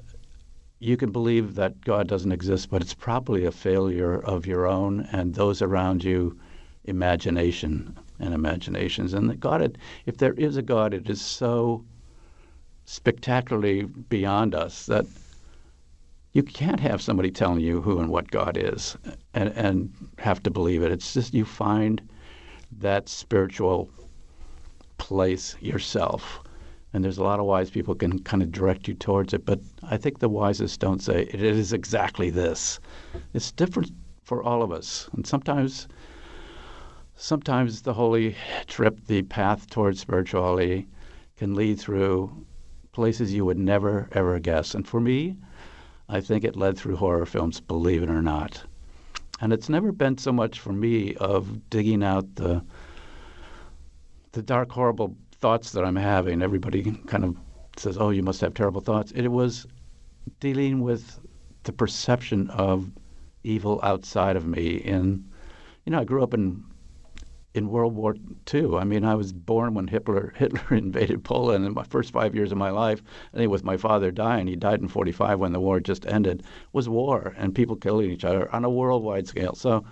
you 0.81 0.97
can 0.97 1.11
believe 1.11 1.53
that 1.55 1.79
God 1.81 2.07
doesn't 2.07 2.31
exist, 2.31 2.71
but 2.71 2.81
it's 2.81 2.95
probably 2.95 3.45
a 3.45 3.51
failure 3.51 4.19
of 4.19 4.47
your 4.47 4.65
own 4.65 5.07
and 5.11 5.35
those 5.35 5.61
around 5.61 6.03
you 6.03 6.39
imagination 6.85 7.95
and 8.19 8.33
imaginations. 8.33 9.13
And 9.13 9.29
that 9.29 9.39
God, 9.39 9.77
if 10.07 10.17
there 10.17 10.33
is 10.33 10.57
a 10.57 10.63
God, 10.63 10.95
it 10.95 11.07
is 11.07 11.21
so 11.21 11.85
spectacularly 12.85 13.83
beyond 13.83 14.55
us 14.55 14.87
that 14.87 15.05
you 16.33 16.41
can't 16.41 16.79
have 16.79 16.99
somebody 16.99 17.29
telling 17.29 17.59
you 17.59 17.81
who 17.81 17.99
and 17.99 18.09
what 18.09 18.31
God 18.31 18.57
is 18.57 18.97
and, 19.35 19.49
and 19.49 19.93
have 20.17 20.41
to 20.43 20.49
believe 20.49 20.81
it. 20.81 20.91
It's 20.91 21.13
just 21.13 21.35
you 21.35 21.45
find 21.45 22.01
that 22.79 23.07
spiritual 23.07 23.87
place 24.97 25.55
yourself. 25.61 26.40
And 26.93 27.03
there's 27.03 27.17
a 27.17 27.23
lot 27.23 27.39
of 27.39 27.45
wise 27.45 27.69
people 27.69 27.95
can 27.95 28.19
kind 28.19 28.43
of 28.43 28.51
direct 28.51 28.87
you 28.87 28.93
towards 28.93 29.33
it, 29.33 29.45
but 29.45 29.59
I 29.83 29.97
think 29.97 30.19
the 30.19 30.27
wisest 30.27 30.79
don't 30.79 31.01
say 31.01 31.23
it 31.23 31.41
is 31.41 31.71
exactly 31.71 32.29
this. 32.29 32.79
It's 33.33 33.51
different 33.51 33.91
for 34.23 34.43
all 34.43 34.61
of 34.61 34.71
us, 34.71 35.09
and 35.13 35.25
sometimes, 35.25 35.87
sometimes 37.15 37.81
the 37.81 37.93
holy 37.93 38.35
trip, 38.67 39.05
the 39.07 39.21
path 39.23 39.69
towards 39.69 40.01
spirituality, 40.01 40.87
can 41.37 41.55
lead 41.55 41.79
through 41.79 42.45
places 42.91 43.33
you 43.33 43.45
would 43.45 43.57
never 43.57 44.09
ever 44.11 44.37
guess. 44.39 44.75
And 44.75 44.85
for 44.85 44.99
me, 44.99 45.37
I 46.09 46.19
think 46.19 46.43
it 46.43 46.57
led 46.57 46.77
through 46.77 46.97
horror 46.97 47.25
films, 47.25 47.61
believe 47.61 48.03
it 48.03 48.09
or 48.09 48.21
not. 48.21 48.63
And 49.39 49.53
it's 49.53 49.69
never 49.69 49.91
been 49.91 50.17
so 50.17 50.31
much 50.31 50.59
for 50.59 50.73
me 50.73 51.15
of 51.15 51.69
digging 51.69 52.03
out 52.03 52.35
the 52.35 52.63
the 54.33 54.41
dark, 54.41 54.71
horrible 54.71 55.15
thoughts 55.41 55.71
that 55.71 55.83
I'm 55.83 55.95
having. 55.95 56.41
Everybody 56.41 56.83
kind 57.07 57.25
of 57.25 57.35
says, 57.75 57.97
"Oh, 57.97 58.11
you 58.11 58.23
must 58.23 58.41
have 58.41 58.53
terrible 58.53 58.81
thoughts." 58.81 59.11
It 59.11 59.27
was 59.27 59.65
dealing 60.39 60.81
with 60.81 61.19
the 61.63 61.73
perception 61.73 62.49
of 62.51 62.91
evil 63.43 63.79
outside 63.83 64.35
of 64.35 64.45
me. 64.45 64.81
And 64.83 65.27
you 65.85 65.91
know, 65.91 65.99
I 65.99 66.03
grew 66.03 66.23
up 66.23 66.33
in 66.33 66.63
in 67.53 67.69
World 67.69 67.95
War 67.95 68.15
II. 68.53 68.75
I 68.75 68.85
mean, 68.85 69.03
I 69.03 69.15
was 69.15 69.33
born 69.33 69.73
when 69.73 69.87
Hitler 69.87 70.33
Hitler 70.37 70.77
invaded 70.77 71.23
Poland. 71.23 71.65
In 71.65 71.73
my 71.73 71.83
first 71.83 72.13
five 72.13 72.35
years 72.35 72.51
of 72.51 72.57
my 72.57 72.69
life, 72.69 73.01
I 73.33 73.37
think 73.37 73.51
with 73.51 73.63
my 73.63 73.77
father 73.77 74.11
dying, 74.11 74.47
he 74.47 74.55
died 74.55 74.79
in 74.79 74.87
'45 74.87 75.39
when 75.39 75.53
the 75.53 75.59
war 75.59 75.79
just 75.79 76.05
ended, 76.05 76.43
was 76.71 76.87
war 76.87 77.33
and 77.37 77.55
people 77.55 77.75
killing 77.75 78.11
each 78.11 78.25
other 78.25 78.53
on 78.53 78.63
a 78.63 78.69
worldwide 78.69 79.27
scale. 79.27 79.55
So, 79.55 79.83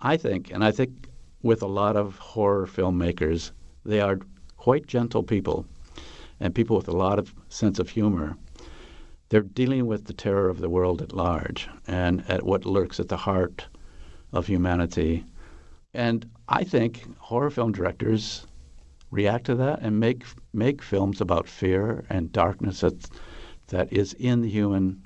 I 0.00 0.16
think, 0.16 0.50
and 0.50 0.64
I 0.64 0.72
think 0.72 1.08
with 1.42 1.62
a 1.62 1.68
lot 1.68 1.96
of 1.96 2.16
horror 2.18 2.66
filmmakers, 2.66 3.52
they 3.84 4.00
are 4.00 4.18
quite 4.66 4.88
gentle 4.88 5.22
people, 5.22 5.64
and 6.40 6.52
people 6.52 6.74
with 6.74 6.88
a 6.88 6.96
lot 7.06 7.20
of 7.20 7.32
sense 7.48 7.78
of 7.78 7.88
humor. 7.88 8.36
They're 9.28 9.42
dealing 9.42 9.86
with 9.86 10.06
the 10.06 10.12
terror 10.12 10.48
of 10.48 10.58
the 10.58 10.68
world 10.68 11.00
at 11.00 11.12
large 11.12 11.68
and 11.86 12.28
at 12.28 12.44
what 12.44 12.66
lurks 12.66 12.98
at 12.98 13.06
the 13.06 13.16
heart 13.16 13.68
of 14.32 14.48
humanity. 14.48 15.24
And 15.94 16.28
I 16.48 16.64
think 16.64 17.04
horror 17.18 17.48
film 17.50 17.70
directors 17.70 18.44
react 19.12 19.46
to 19.46 19.54
that 19.54 19.82
and 19.82 20.00
make 20.00 20.24
make 20.52 20.82
films 20.82 21.20
about 21.20 21.46
fear 21.46 22.04
and 22.10 22.32
darkness 22.32 22.80
that 22.80 23.08
that 23.68 23.92
is 23.92 24.14
in 24.14 24.40
the 24.42 24.50
human 24.50 25.00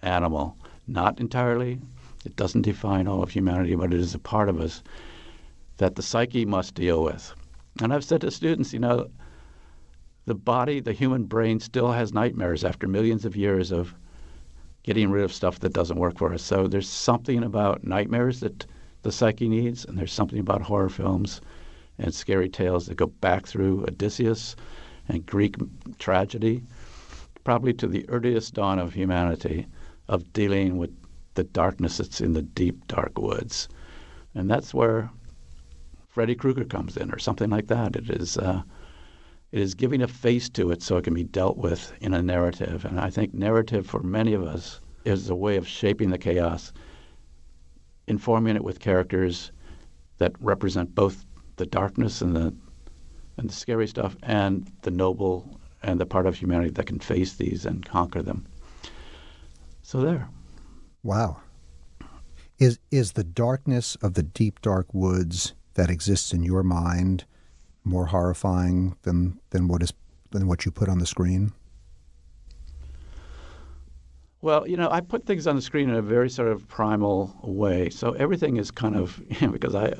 animal. 0.00 0.56
Not 0.86 1.20
entirely. 1.20 1.78
It 2.24 2.34
doesn't 2.36 2.62
define 2.62 3.06
all 3.06 3.22
of 3.22 3.28
humanity, 3.28 3.74
but 3.74 3.92
it 3.92 4.00
is 4.00 4.14
a 4.14 4.18
part 4.18 4.48
of 4.48 4.58
us 4.58 4.82
that 5.76 5.96
the 5.96 6.02
psyche 6.02 6.46
must 6.46 6.74
deal 6.74 7.04
with. 7.04 7.34
And 7.80 7.92
I've 7.92 8.04
said 8.04 8.20
to 8.20 8.30
students, 8.30 8.72
you 8.72 8.78
know, 8.78 9.08
the 10.26 10.34
body, 10.34 10.80
the 10.80 10.92
human 10.92 11.24
brain 11.24 11.58
still 11.58 11.92
has 11.92 12.12
nightmares 12.12 12.64
after 12.64 12.86
millions 12.86 13.24
of 13.24 13.36
years 13.36 13.72
of 13.72 13.94
getting 14.82 15.10
rid 15.10 15.24
of 15.24 15.32
stuff 15.32 15.60
that 15.60 15.72
doesn't 15.72 15.98
work 15.98 16.18
for 16.18 16.32
us. 16.32 16.42
So 16.42 16.66
there's 16.66 16.88
something 16.88 17.42
about 17.42 17.84
nightmares 17.84 18.40
that 18.40 18.66
the 19.02 19.12
psyche 19.12 19.48
needs, 19.48 19.84
and 19.84 19.98
there's 19.98 20.12
something 20.12 20.38
about 20.38 20.62
horror 20.62 20.88
films 20.88 21.40
and 21.98 22.14
scary 22.14 22.48
tales 22.48 22.86
that 22.86 22.96
go 22.96 23.06
back 23.06 23.46
through 23.46 23.84
Odysseus 23.84 24.56
and 25.08 25.26
Greek 25.26 25.56
tragedy, 25.98 26.62
probably 27.44 27.72
to 27.74 27.86
the 27.86 28.08
earliest 28.08 28.54
dawn 28.54 28.78
of 28.78 28.94
humanity, 28.94 29.66
of 30.08 30.32
dealing 30.32 30.76
with 30.78 30.90
the 31.34 31.44
darkness 31.44 31.98
that's 31.98 32.20
in 32.20 32.32
the 32.32 32.42
deep, 32.42 32.86
dark 32.86 33.18
woods. 33.18 33.68
And 34.34 34.50
that's 34.50 34.72
where 34.72 35.10
Freddy 36.12 36.34
Krueger 36.34 36.64
comes 36.64 36.98
in, 36.98 37.10
or 37.10 37.18
something 37.18 37.48
like 37.48 37.68
that. 37.68 37.96
It 37.96 38.10
is. 38.10 38.36
Uh, 38.36 38.62
it 39.50 39.60
is 39.60 39.74
giving 39.74 40.02
a 40.02 40.08
face 40.08 40.48
to 40.50 40.70
it 40.70 40.82
so 40.82 40.96
it 40.96 41.04
can 41.04 41.14
be 41.14 41.24
dealt 41.24 41.58
with 41.58 41.92
in 42.00 42.14
a 42.14 42.22
narrative. 42.22 42.84
And 42.84 43.00
I 43.00 43.10
think 43.10 43.34
narrative 43.34 43.86
for 43.86 44.02
many 44.02 44.32
of 44.32 44.42
us 44.42 44.80
is 45.04 45.28
a 45.28 45.34
way 45.34 45.56
of 45.56 45.66
shaping 45.66 46.10
the 46.10 46.18
chaos 46.18 46.72
informing 48.06 48.56
it 48.56 48.64
with 48.64 48.80
characters 48.80 49.52
that 50.18 50.32
represent 50.40 50.94
both 50.94 51.24
the 51.56 51.66
darkness 51.66 52.20
and 52.20 52.36
the 52.36 52.54
and 53.38 53.48
the 53.48 53.54
scary 53.54 53.86
stuff 53.86 54.16
and 54.22 54.70
the 54.82 54.90
noble 54.90 55.58
and 55.82 55.98
the 55.98 56.06
part 56.06 56.26
of 56.26 56.36
humanity 56.36 56.70
that 56.70 56.86
can 56.86 56.98
face 56.98 57.34
these 57.34 57.64
and 57.64 57.84
conquer 57.86 58.22
them. 58.22 58.46
So 59.82 60.00
there. 60.00 60.28
Wow. 61.02 61.40
Is 62.58 62.78
is 62.90 63.12
the 63.12 63.24
darkness 63.24 63.96
of 63.96 64.14
the 64.14 64.22
deep 64.22 64.60
dark 64.60 64.92
woods 64.92 65.54
that 65.74 65.90
exists 65.90 66.32
in 66.32 66.42
your 66.42 66.62
mind 66.62 67.24
more 67.84 68.06
horrifying 68.06 68.96
than 69.02 69.40
than 69.50 69.68
what 69.68 69.82
is 69.82 69.92
than 70.30 70.46
what 70.46 70.64
you 70.64 70.72
put 70.72 70.88
on 70.88 70.98
the 70.98 71.06
screen? 71.06 71.52
Well, 74.40 74.66
you 74.66 74.76
know, 74.76 74.90
I 74.90 75.00
put 75.00 75.24
things 75.24 75.46
on 75.46 75.54
the 75.54 75.62
screen 75.62 75.88
in 75.88 75.94
a 75.94 76.02
very 76.02 76.28
sort 76.28 76.48
of 76.48 76.66
primal 76.66 77.32
way. 77.42 77.90
So 77.90 78.12
everything 78.12 78.56
is 78.56 78.72
kind 78.72 78.96
of 78.96 79.22
you 79.40 79.46
know, 79.46 79.52
because 79.52 79.74
I 79.74 79.94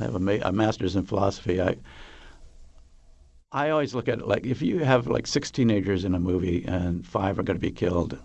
I 0.00 0.04
have 0.04 0.14
a, 0.16 0.20
ma- 0.20 0.38
a 0.42 0.52
master's 0.52 0.96
in 0.96 1.04
philosophy. 1.04 1.60
I 1.62 1.76
I 3.52 3.70
always 3.70 3.94
look 3.94 4.08
at 4.08 4.18
it 4.18 4.26
like 4.26 4.44
if 4.44 4.60
you 4.60 4.80
have 4.80 5.06
like 5.06 5.28
six 5.28 5.50
teenagers 5.50 6.04
in 6.04 6.14
a 6.14 6.18
movie 6.18 6.64
and 6.66 7.06
five 7.06 7.38
are 7.38 7.44
going 7.44 7.56
to 7.56 7.60
be 7.60 7.70
killed, 7.70 8.18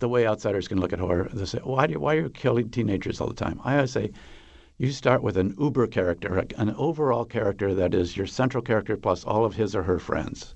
the 0.00 0.08
way 0.08 0.26
outsiders 0.26 0.68
can 0.68 0.78
look 0.78 0.92
at 0.92 0.98
horror, 0.98 1.30
they 1.32 1.46
say, 1.46 1.60
"Why 1.64 1.86
do 1.86 1.98
why 1.98 2.14
are 2.14 2.20
you 2.20 2.30
killing 2.30 2.68
teenagers 2.68 3.20
all 3.20 3.28
the 3.28 3.34
time?" 3.34 3.60
I 3.64 3.76
always 3.76 3.92
say, 3.92 4.10
you 4.78 4.92
start 4.92 5.24
with 5.24 5.36
an 5.36 5.56
uber 5.58 5.88
character, 5.88 6.44
an 6.56 6.70
overall 6.76 7.24
character 7.24 7.74
that 7.74 7.92
is 7.92 8.16
your 8.16 8.28
central 8.28 8.62
character 8.62 8.96
plus 8.96 9.24
all 9.24 9.44
of 9.44 9.56
his 9.56 9.74
or 9.74 9.82
her 9.82 9.98
friends, 9.98 10.54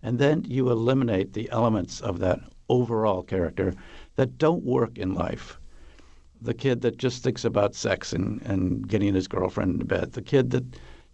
and 0.00 0.20
then 0.20 0.44
you 0.46 0.70
eliminate 0.70 1.32
the 1.32 1.50
elements 1.50 2.00
of 2.00 2.20
that 2.20 2.38
overall 2.68 3.24
character 3.24 3.74
that 4.14 4.38
don't 4.38 4.62
work 4.62 4.96
in 4.96 5.12
life. 5.12 5.58
The 6.40 6.54
kid 6.54 6.82
that 6.82 6.98
just 6.98 7.24
thinks 7.24 7.44
about 7.44 7.74
sex 7.74 8.12
and, 8.12 8.40
and 8.42 8.86
getting 8.86 9.14
his 9.14 9.26
girlfriend 9.26 9.72
into 9.72 9.86
bed. 9.86 10.12
The 10.12 10.22
kid 10.22 10.50
that 10.50 10.64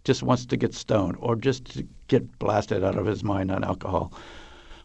just 0.03 0.21
wants 0.21 0.45
to 0.45 0.57
get 0.57 0.75
stoned 0.75 1.17
or 1.19 1.35
just 1.35 1.65
to 1.73 1.87
get 2.09 2.37
blasted 2.37 2.83
out 2.83 2.97
of 2.97 3.07
his 3.07 3.23
mind 3.23 3.49
on 3.49 3.63
alcohol. 3.63 4.13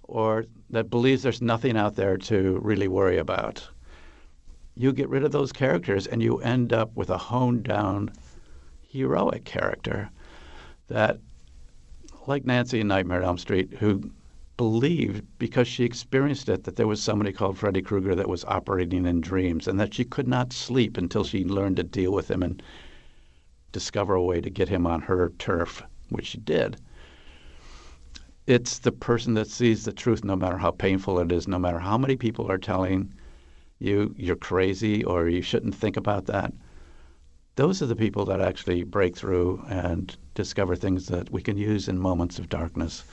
Or 0.05 0.47
that 0.71 0.89
believes 0.89 1.23
there's 1.23 1.43
nothing 1.43 1.77
out 1.77 1.97
there 1.97 2.17
to 2.17 2.59
really 2.63 2.89
worry 2.89 3.19
about. 3.19 3.69
You 4.79 4.93
get 4.93 5.09
rid 5.09 5.25
of 5.25 5.33
those 5.33 5.53
characters 5.53 6.07
and 6.07 6.23
you 6.23 6.37
end 6.39 6.71
up 6.73 6.95
with 6.95 7.09
a 7.09 7.17
honed 7.17 7.65
down 7.65 8.11
heroic 8.87 9.45
character 9.45 10.11
that 10.89 11.19
like 12.27 12.45
Nancy 12.45 12.81
in 12.81 12.89
Nightmare 12.89 13.23
on 13.23 13.25
Elm 13.29 13.39
Street, 13.39 13.75
who 13.79 14.11
believed 14.59 15.25
because 15.39 15.67
she 15.67 15.85
experienced 15.85 16.49
it 16.51 16.65
that 16.65 16.77
there 16.77 16.87
was 16.87 17.03
somebody 17.03 17.33
called 17.33 17.57
Freddy 17.57 17.81
Krueger 17.81 18.15
that 18.15 18.29
was 18.29 18.45
operating 18.45 19.07
in 19.07 19.21
dreams 19.23 19.67
and 19.67 19.81
that 19.81 19.95
she 19.95 20.05
could 20.05 20.29
not 20.29 20.53
sleep 20.53 20.99
until 20.99 21.25
she 21.25 21.45
learned 21.45 21.77
to 21.77 21.83
deal 21.83 22.13
with 22.13 22.31
him 22.31 22.43
and 22.43 22.63
discover 23.73 24.15
a 24.15 24.23
way 24.23 24.43
to 24.43 24.51
get 24.51 24.69
him 24.69 24.87
on 24.87 25.01
her 25.03 25.33
turf, 25.39 25.83
which 26.11 26.27
she 26.27 26.39
did. 26.39 26.77
It's 28.47 28.79
the 28.79 28.93
person 28.93 29.35
that 29.35 29.49
sees 29.49 29.85
the 29.85 29.93
truth 29.93 30.23
no 30.23 30.37
matter 30.37 30.59
how 30.59 30.71
painful 30.71 31.19
it 31.19 31.33
is, 31.33 31.49
no 31.49 31.59
matter 31.59 31.79
how 31.79 31.97
many 31.97 32.17
people 32.17 32.51
are 32.51 32.59
telling 32.59 33.13
you 33.79 34.15
you're 34.17 34.37
crazy 34.37 35.05
or 35.05 35.29
you 35.29 35.43
shouldn't 35.43 35.75
think 35.75 35.97
about 35.97 36.27
that. 36.27 36.53
Those 37.57 37.83
are 37.83 37.87
the 37.87 37.97
people 37.97 38.25
that 38.27 38.41
actually 38.41 38.83
break 38.85 39.17
through 39.17 39.65
and 39.69 40.15
discover 40.35 40.77
things 40.77 41.07
that 41.07 41.31
we 41.31 41.43
can 41.43 41.57
use 41.57 41.89
in 41.89 41.99
moments 41.99 42.39
of 42.39 42.49
darkness 42.49 43.05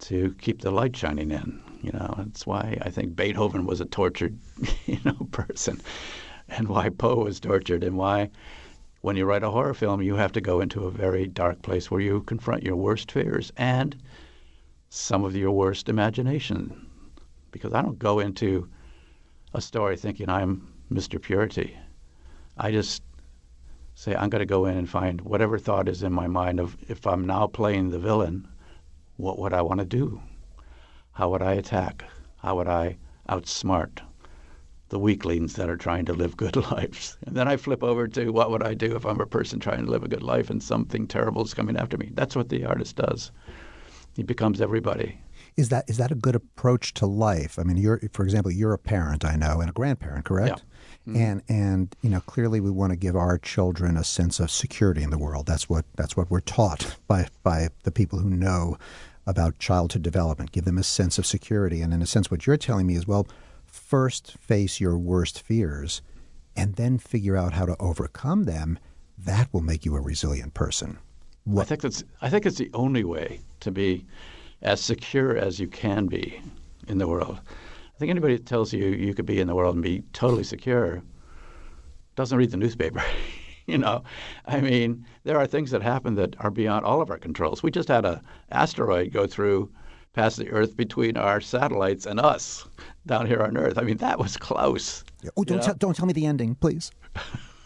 to 0.00 0.34
keep 0.40 0.60
the 0.60 0.70
light 0.70 0.96
shining 0.96 1.30
in. 1.30 1.62
You 1.82 1.92
know, 1.92 2.14
that's 2.18 2.46
why 2.46 2.78
I 2.82 2.90
think 2.90 3.14
Beethoven 3.14 3.66
was 3.66 3.80
a 3.80 3.84
tortured, 3.84 4.38
you 4.86 4.98
know, 5.04 5.28
person, 5.30 5.80
and 6.48 6.68
why 6.68 6.88
Poe 6.88 7.24
was 7.24 7.40
tortured, 7.40 7.84
and 7.84 7.96
why 7.96 8.30
when 9.02 9.16
you 9.16 9.24
write 9.24 9.42
a 9.42 9.50
horror 9.50 9.74
film, 9.74 10.00
you 10.00 10.14
have 10.14 10.32
to 10.32 10.40
go 10.40 10.60
into 10.60 10.86
a 10.86 10.90
very 10.90 11.26
dark 11.26 11.60
place 11.62 11.90
where 11.90 12.00
you 12.00 12.22
confront 12.22 12.62
your 12.62 12.76
worst 12.76 13.10
fears 13.10 13.52
and 13.56 13.96
some 14.90 15.24
of 15.24 15.36
your 15.36 15.50
worst 15.50 15.88
imagination. 15.88 16.86
Because 17.50 17.74
I 17.74 17.82
don't 17.82 17.98
go 17.98 18.20
into 18.20 18.68
a 19.54 19.60
story 19.60 19.98
thinking 19.98 20.30
I'm 20.30 20.66
Mr. 20.90 21.20
Purity. 21.20 21.76
I 22.56 22.70
just 22.70 23.02
say 23.94 24.14
I'm 24.14 24.30
going 24.30 24.40
to 24.40 24.46
go 24.46 24.64
in 24.64 24.78
and 24.78 24.88
find 24.88 25.20
whatever 25.20 25.58
thought 25.58 25.88
is 25.88 26.02
in 26.02 26.12
my 26.12 26.26
mind 26.26 26.58
of 26.58 26.74
if 26.88 27.06
I'm 27.06 27.26
now 27.26 27.46
playing 27.48 27.90
the 27.90 27.98
villain, 27.98 28.48
what 29.16 29.38
would 29.38 29.52
I 29.52 29.60
want 29.60 29.80
to 29.80 29.86
do? 29.86 30.22
How 31.12 31.28
would 31.28 31.42
I 31.42 31.52
attack? 31.52 32.02
How 32.38 32.56
would 32.56 32.66
I 32.66 32.96
outsmart 33.28 33.98
the 34.88 34.98
weaklings 34.98 35.54
that 35.54 35.68
are 35.68 35.76
trying 35.76 36.06
to 36.06 36.14
live 36.14 36.34
good 36.38 36.56
lives? 36.72 37.18
And 37.26 37.36
then 37.36 37.46
I 37.46 37.58
flip 37.58 37.82
over 37.82 38.08
to 38.08 38.30
what 38.30 38.50
would 38.50 38.62
I 38.62 38.72
do 38.72 38.96
if 38.96 39.04
I'm 39.04 39.20
a 39.20 39.26
person 39.26 39.60
trying 39.60 39.84
to 39.84 39.90
live 39.90 40.02
a 40.02 40.08
good 40.08 40.22
life 40.22 40.48
and 40.48 40.62
something 40.62 41.06
terrible 41.06 41.44
is 41.44 41.52
coming 41.52 41.76
after 41.76 41.98
me? 41.98 42.10
That's 42.14 42.34
what 42.34 42.48
the 42.48 42.64
artist 42.64 42.96
does. 42.96 43.30
He 44.14 44.22
becomes 44.22 44.62
everybody. 44.62 45.18
Is 45.56 45.68
that 45.68 45.88
is 45.88 45.98
that 45.98 46.10
a 46.10 46.14
good 46.14 46.34
approach 46.34 46.94
to 46.94 47.06
life? 47.06 47.58
I 47.58 47.62
mean, 47.62 47.76
you're 47.76 48.00
for 48.12 48.24
example, 48.24 48.50
you're 48.50 48.72
a 48.72 48.78
parent, 48.78 49.24
I 49.24 49.36
know, 49.36 49.60
and 49.60 49.68
a 49.68 49.72
grandparent, 49.72 50.24
correct? 50.24 50.62
Yeah. 51.06 51.12
Mm-hmm. 51.12 51.16
And 51.16 51.42
and 51.48 51.96
you 52.02 52.10
know, 52.10 52.20
clearly 52.20 52.60
we 52.60 52.70
want 52.70 52.90
to 52.90 52.96
give 52.96 53.16
our 53.16 53.38
children 53.38 53.96
a 53.96 54.04
sense 54.04 54.40
of 54.40 54.50
security 54.50 55.02
in 55.02 55.10
the 55.10 55.18
world. 55.18 55.46
That's 55.46 55.68
what 55.68 55.84
that's 55.96 56.16
what 56.16 56.30
we're 56.30 56.40
taught 56.40 56.96
by 57.06 57.28
by 57.42 57.68
the 57.82 57.90
people 57.90 58.18
who 58.18 58.30
know 58.30 58.78
about 59.26 59.58
childhood 59.58 60.02
development. 60.02 60.52
Give 60.52 60.64
them 60.64 60.78
a 60.78 60.82
sense 60.82 61.18
of 61.18 61.26
security. 61.26 61.82
And 61.82 61.92
in 61.92 62.02
a 62.02 62.06
sense 62.06 62.30
what 62.30 62.46
you're 62.46 62.56
telling 62.56 62.86
me 62.86 62.94
is 62.94 63.06
well, 63.06 63.26
first 63.66 64.38
face 64.38 64.80
your 64.80 64.96
worst 64.98 65.40
fears 65.40 66.02
and 66.56 66.74
then 66.74 66.98
figure 66.98 67.36
out 67.36 67.52
how 67.54 67.66
to 67.66 67.76
overcome 67.80 68.44
them. 68.44 68.78
That 69.18 69.52
will 69.52 69.60
make 69.60 69.84
you 69.84 69.94
a 69.94 70.00
resilient 70.00 70.54
person. 70.54 70.98
I 71.56 71.64
think 71.64 71.82
that's 71.82 72.04
I 72.20 72.30
think 72.30 72.46
it's 72.46 72.58
the 72.58 72.70
only 72.74 73.04
way 73.04 73.40
to 73.60 73.70
be 73.70 74.06
as 74.62 74.80
secure 74.80 75.36
as 75.36 75.58
you 75.58 75.66
can 75.66 76.06
be 76.06 76.40
in 76.88 76.98
the 76.98 77.08
world. 77.08 77.40
I 77.94 77.98
think 77.98 78.10
anybody 78.10 78.36
that 78.36 78.46
tells 78.46 78.72
you 78.72 78.86
you 78.86 79.14
could 79.14 79.26
be 79.26 79.40
in 79.40 79.46
the 79.46 79.54
world 79.54 79.74
and 79.74 79.82
be 79.82 80.02
totally 80.12 80.44
secure 80.44 81.02
doesn't 82.16 82.36
read 82.38 82.50
the 82.50 82.56
newspaper. 82.56 83.02
you 83.66 83.78
know, 83.78 84.02
I 84.46 84.60
mean, 84.60 85.06
there 85.24 85.38
are 85.38 85.46
things 85.46 85.70
that 85.70 85.82
happen 85.82 86.14
that 86.16 86.34
are 86.40 86.50
beyond 86.50 86.84
all 86.84 87.00
of 87.00 87.10
our 87.10 87.18
controls. 87.18 87.62
We 87.62 87.70
just 87.70 87.88
had 87.88 88.04
a 88.04 88.22
asteroid 88.50 89.12
go 89.12 89.26
through 89.26 89.70
past 90.12 90.36
the 90.36 90.50
Earth 90.50 90.76
between 90.76 91.16
our 91.16 91.40
satellites 91.40 92.06
and 92.06 92.20
us 92.20 92.66
down 93.06 93.26
here 93.26 93.42
on 93.42 93.56
Earth. 93.56 93.78
I 93.78 93.82
mean, 93.82 93.96
that 93.98 94.18
was 94.18 94.36
close. 94.36 95.04
Oh, 95.36 95.44
don't 95.44 95.62
tell, 95.62 95.74
don't 95.74 95.96
tell 95.96 96.06
me 96.06 96.12
the 96.12 96.26
ending, 96.26 96.54
please. 96.56 96.90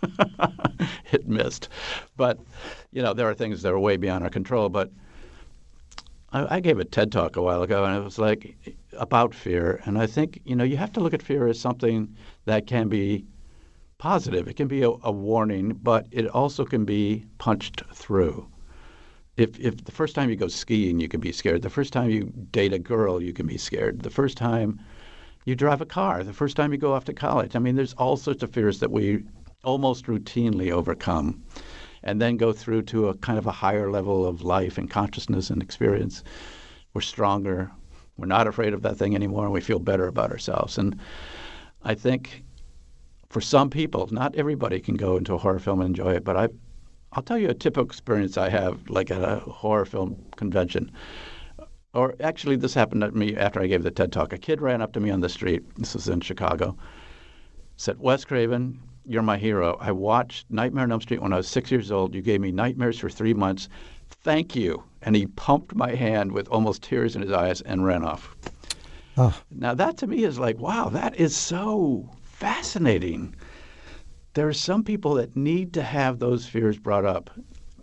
it 1.13 1.27
missed, 1.27 1.69
but 2.17 2.39
you 2.93 3.03
know, 3.03 3.15
there 3.15 3.29
are 3.29 3.35
things 3.35 3.63
that 3.63 3.73
are 3.73 3.79
way 3.79 3.97
beyond 3.97 4.23
our 4.23 4.31
control. 4.31 4.69
But 4.69 4.91
I, 6.33 6.57
I 6.57 6.61
gave 6.61 6.79
a 6.79 6.85
TED 6.85 7.13
talk 7.13 7.37
a 7.37 7.43
while 7.43 7.63
ago, 7.63 7.85
and 7.85 7.97
it 7.97 8.05
was 8.05 8.19
like 8.19 8.57
about 8.93 9.35
fear. 9.35 9.81
And 9.85 9.99
I 9.99 10.07
think 10.07 10.41
you 10.45 10.57
know, 10.57 10.65
you 10.65 10.77
have 10.77 10.93
to 10.93 11.01
look 11.01 11.15
at 11.15 11.23
fear 11.23 11.47
as 11.47 11.61
something 11.61 12.15
that 12.45 12.67
can 12.67 12.89
be 12.89 13.25
positive. 13.99 14.49
It 14.49 14.55
can 14.55 14.69
be 14.69 14.83
a, 14.83 14.91
a 15.03 15.13
warning, 15.13 15.79
but 15.83 16.07
it 16.11 16.27
also 16.29 16.65
can 16.65 16.85
be 16.85 17.27
punched 17.39 17.83
through 17.93 18.49
if 19.37 19.59
if 19.61 19.85
the 19.85 19.93
first 19.93 20.15
time 20.15 20.31
you 20.31 20.37
go 20.37 20.49
skiing, 20.49 20.99
you 20.99 21.09
can 21.09 21.21
be 21.21 21.33
scared. 21.33 21.63
The 21.63 21.71
first 21.71 21.93
time 21.93 22.11
you 22.11 22.33
date 22.53 22.73
a 22.73 22.79
girl, 22.79 23.23
you 23.23 23.33
can 23.33 23.47
be 23.47 23.59
scared. 23.59 24.01
The 24.01 24.11
first 24.11 24.37
time 24.37 24.81
you 25.45 25.55
drive 25.55 25.81
a 25.81 25.87
car, 25.87 26.25
the 26.25 26.33
first 26.33 26.57
time 26.57 26.73
you 26.73 26.79
go 26.79 26.95
off 26.95 27.05
to 27.05 27.13
college. 27.13 27.55
I 27.55 27.59
mean, 27.59 27.77
there's 27.77 27.93
all 27.95 28.17
sorts 28.17 28.43
of 28.43 28.51
fears 28.51 28.81
that 28.81 28.91
we 28.91 29.25
almost 29.63 30.07
routinely 30.07 30.71
overcome 30.71 31.43
and 32.07 32.23
then 32.23 32.37
go 32.37 32.53
through 32.53 32.83
to 32.83 33.09
a 33.09 33.15
kind 33.15 33.37
of 33.37 33.47
a 33.47 33.53
higher 33.53 33.91
level 33.91 34.25
of 34.25 34.43
life 34.43 34.79
and 34.79 34.89
consciousness 34.89 35.51
and 35.51 35.61
experience. 35.61 36.23
We're 36.95 37.01
stronger. 37.01 37.71
We're 38.17 38.27
not 38.27 38.47
afraid 38.47 38.73
of 38.73 38.83
that 38.83 38.97
thing 38.97 39.15
anymore, 39.15 39.45
and 39.45 39.53
we 39.53 39.61
feel 39.61 39.81
better 39.81 40.07
about 40.07 40.31
ourselves. 40.31 40.79
And 40.79 40.99
I 41.83 41.95
think 41.95 42.45
for 43.29 43.41
some 43.41 43.69
people, 43.71 44.09
not 44.13 44.37
everybody 44.37 44.81
can 44.81 44.95
go 44.95 45.17
into 45.17 45.35
a 45.35 45.39
horror 45.39 45.59
film 45.59 45.81
and 45.81 45.89
enjoy 45.89 46.13
it, 46.13 46.25
but 46.25 46.37
I, 46.37 46.49
I'll 47.13 47.25
tell 47.25 47.39
you 47.39 47.51
a 47.51 47.55
typical 47.55 47.85
experience 47.85 48.39
I 48.39 48.51
have, 48.51 48.89
like 48.89 49.11
at 49.11 49.23
a 49.23 49.41
horror 49.41 49.85
film 49.85 50.25
convention. 50.37 50.93
Or 51.93 52.15
actually, 52.21 52.55
this 52.55 52.75
happened 52.75 53.01
to 53.01 53.11
me 53.11 53.37
after 53.37 53.61
I 53.61 53.67
gave 53.67 53.83
the 53.83 53.91
TED 53.91 54.13
talk. 54.13 54.33
A 54.33 54.39
kid 54.39 54.63
ran 54.63 54.81
up 54.81 54.93
to 54.93 55.01
me 55.01 55.11
on 55.11 55.21
the 55.21 55.29
street. 55.29 55.65
This 55.77 55.95
was 55.95 56.09
in 56.09 56.21
Chicago. 56.21 56.77
Said, 57.77 57.99
"Wes 57.99 58.25
Craven, 58.25 58.79
you're 59.07 59.23
my 59.23 59.39
hero. 59.39 59.77
I 59.81 59.93
watched 59.93 60.51
Nightmare 60.51 60.85
on 60.85 60.93
Elm 60.93 61.01
Street 61.01 61.23
when 61.23 61.33
I 61.33 61.37
was 61.37 61.49
six 61.49 61.71
years 61.71 61.91
old. 61.91 62.15
You 62.15 62.23
gave 62.23 62.41
me 62.41 62.53
nightmares 62.53 62.99
for 62.99 63.09
three 63.09 63.35
months. 63.35 63.69
Thank 64.11 64.57
you." 64.57 64.83
And 65.03 65.15
he 65.15 65.27
pumped 65.27 65.75
my 65.75 65.95
hand 65.95 66.33
with 66.33 66.49
almost 66.49 66.83
tears 66.83 67.15
in 67.15 67.23
his 67.23 67.33
eyes 67.33 67.61
and 67.61 67.85
ran 67.85 68.03
off. 68.05 68.35
Oh. 69.17 69.41
Now 69.51 69.75
that 69.75 69.97
to 69.99 70.07
me 70.07 70.25
is 70.25 70.39
like, 70.39 70.59
wow, 70.59 70.89
that 70.91 71.17
is 71.17 71.35
so 71.35 72.11
fascinating. 72.23 73.35
There 74.35 74.47
are 74.47 74.53
some 74.53 74.85
people 74.85 75.15
that 75.15 75.37
need 75.37 75.73
to 75.75 75.83
have 75.83 76.19
those 76.19 76.47
fears 76.47 76.79
brought 76.79 77.07
up 77.07 77.31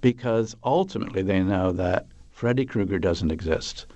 because 0.01 0.55
ultimately 0.63 1.23
they 1.23 1.41
know 1.41 1.71
that 1.71 2.05
Freddy 2.29 2.65
Krueger 2.65 2.99
doesn't 2.99 3.31
exist. 3.31 3.87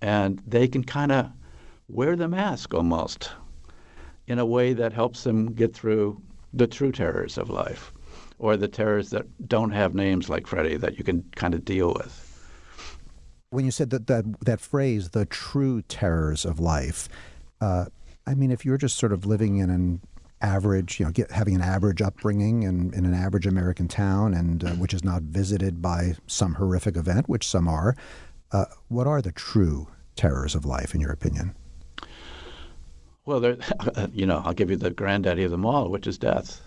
And 0.00 0.40
they 0.46 0.68
can 0.68 0.84
kind 0.84 1.12
of 1.12 1.30
wear 1.88 2.16
the 2.16 2.28
mask 2.28 2.72
almost 2.72 3.32
in 4.26 4.38
a 4.38 4.46
way 4.46 4.72
that 4.72 4.92
helps 4.92 5.24
them 5.24 5.52
get 5.52 5.74
through 5.74 6.22
the 6.52 6.66
true 6.66 6.92
terrors 6.92 7.38
of 7.38 7.50
life 7.50 7.92
or 8.38 8.56
the 8.56 8.68
terrors 8.68 9.10
that 9.10 9.26
don't 9.48 9.70
have 9.70 9.94
names 9.94 10.28
like 10.28 10.46
Freddy 10.46 10.76
that 10.76 10.96
you 10.96 11.04
can 11.04 11.24
kind 11.34 11.54
of 11.54 11.64
deal 11.64 11.92
with. 11.94 12.24
When 13.50 13.64
you 13.64 13.70
said 13.70 13.90
that 13.90 14.06
that, 14.06 14.24
that 14.44 14.60
phrase, 14.60 15.10
the 15.10 15.26
true 15.26 15.82
terrors 15.82 16.44
of 16.44 16.60
life, 16.60 17.08
uh, 17.60 17.86
I 18.26 18.34
mean, 18.34 18.50
if 18.50 18.64
you're 18.64 18.78
just 18.78 18.98
sort 18.98 19.12
of 19.12 19.24
living 19.24 19.56
in 19.56 19.70
an 19.70 20.00
average, 20.40 21.00
you 21.00 21.06
know, 21.06 21.12
get, 21.12 21.30
having 21.30 21.54
an 21.54 21.62
average 21.62 22.02
upbringing 22.02 22.62
in, 22.62 22.92
in 22.94 23.04
an 23.04 23.14
average 23.14 23.46
American 23.46 23.88
town, 23.88 24.34
and 24.34 24.64
uh, 24.64 24.70
which 24.72 24.94
is 24.94 25.02
not 25.02 25.22
visited 25.22 25.82
by 25.82 26.14
some 26.26 26.54
horrific 26.54 26.96
event, 26.96 27.28
which 27.28 27.46
some 27.46 27.66
are, 27.66 27.96
uh, 28.52 28.66
what 28.88 29.06
are 29.06 29.22
the 29.22 29.32
true 29.32 29.88
terrors 30.14 30.54
of 30.54 30.64
life, 30.64 30.94
in 30.94 31.00
your 31.00 31.10
opinion? 31.10 31.56
Well, 33.28 33.40
there, 33.40 33.58
you 34.14 34.24
know, 34.24 34.40
I'll 34.42 34.54
give 34.54 34.70
you 34.70 34.76
the 34.76 34.90
granddaddy 34.90 35.44
of 35.44 35.50
them 35.50 35.66
all, 35.66 35.90
which 35.90 36.06
is 36.06 36.16
death. 36.16 36.62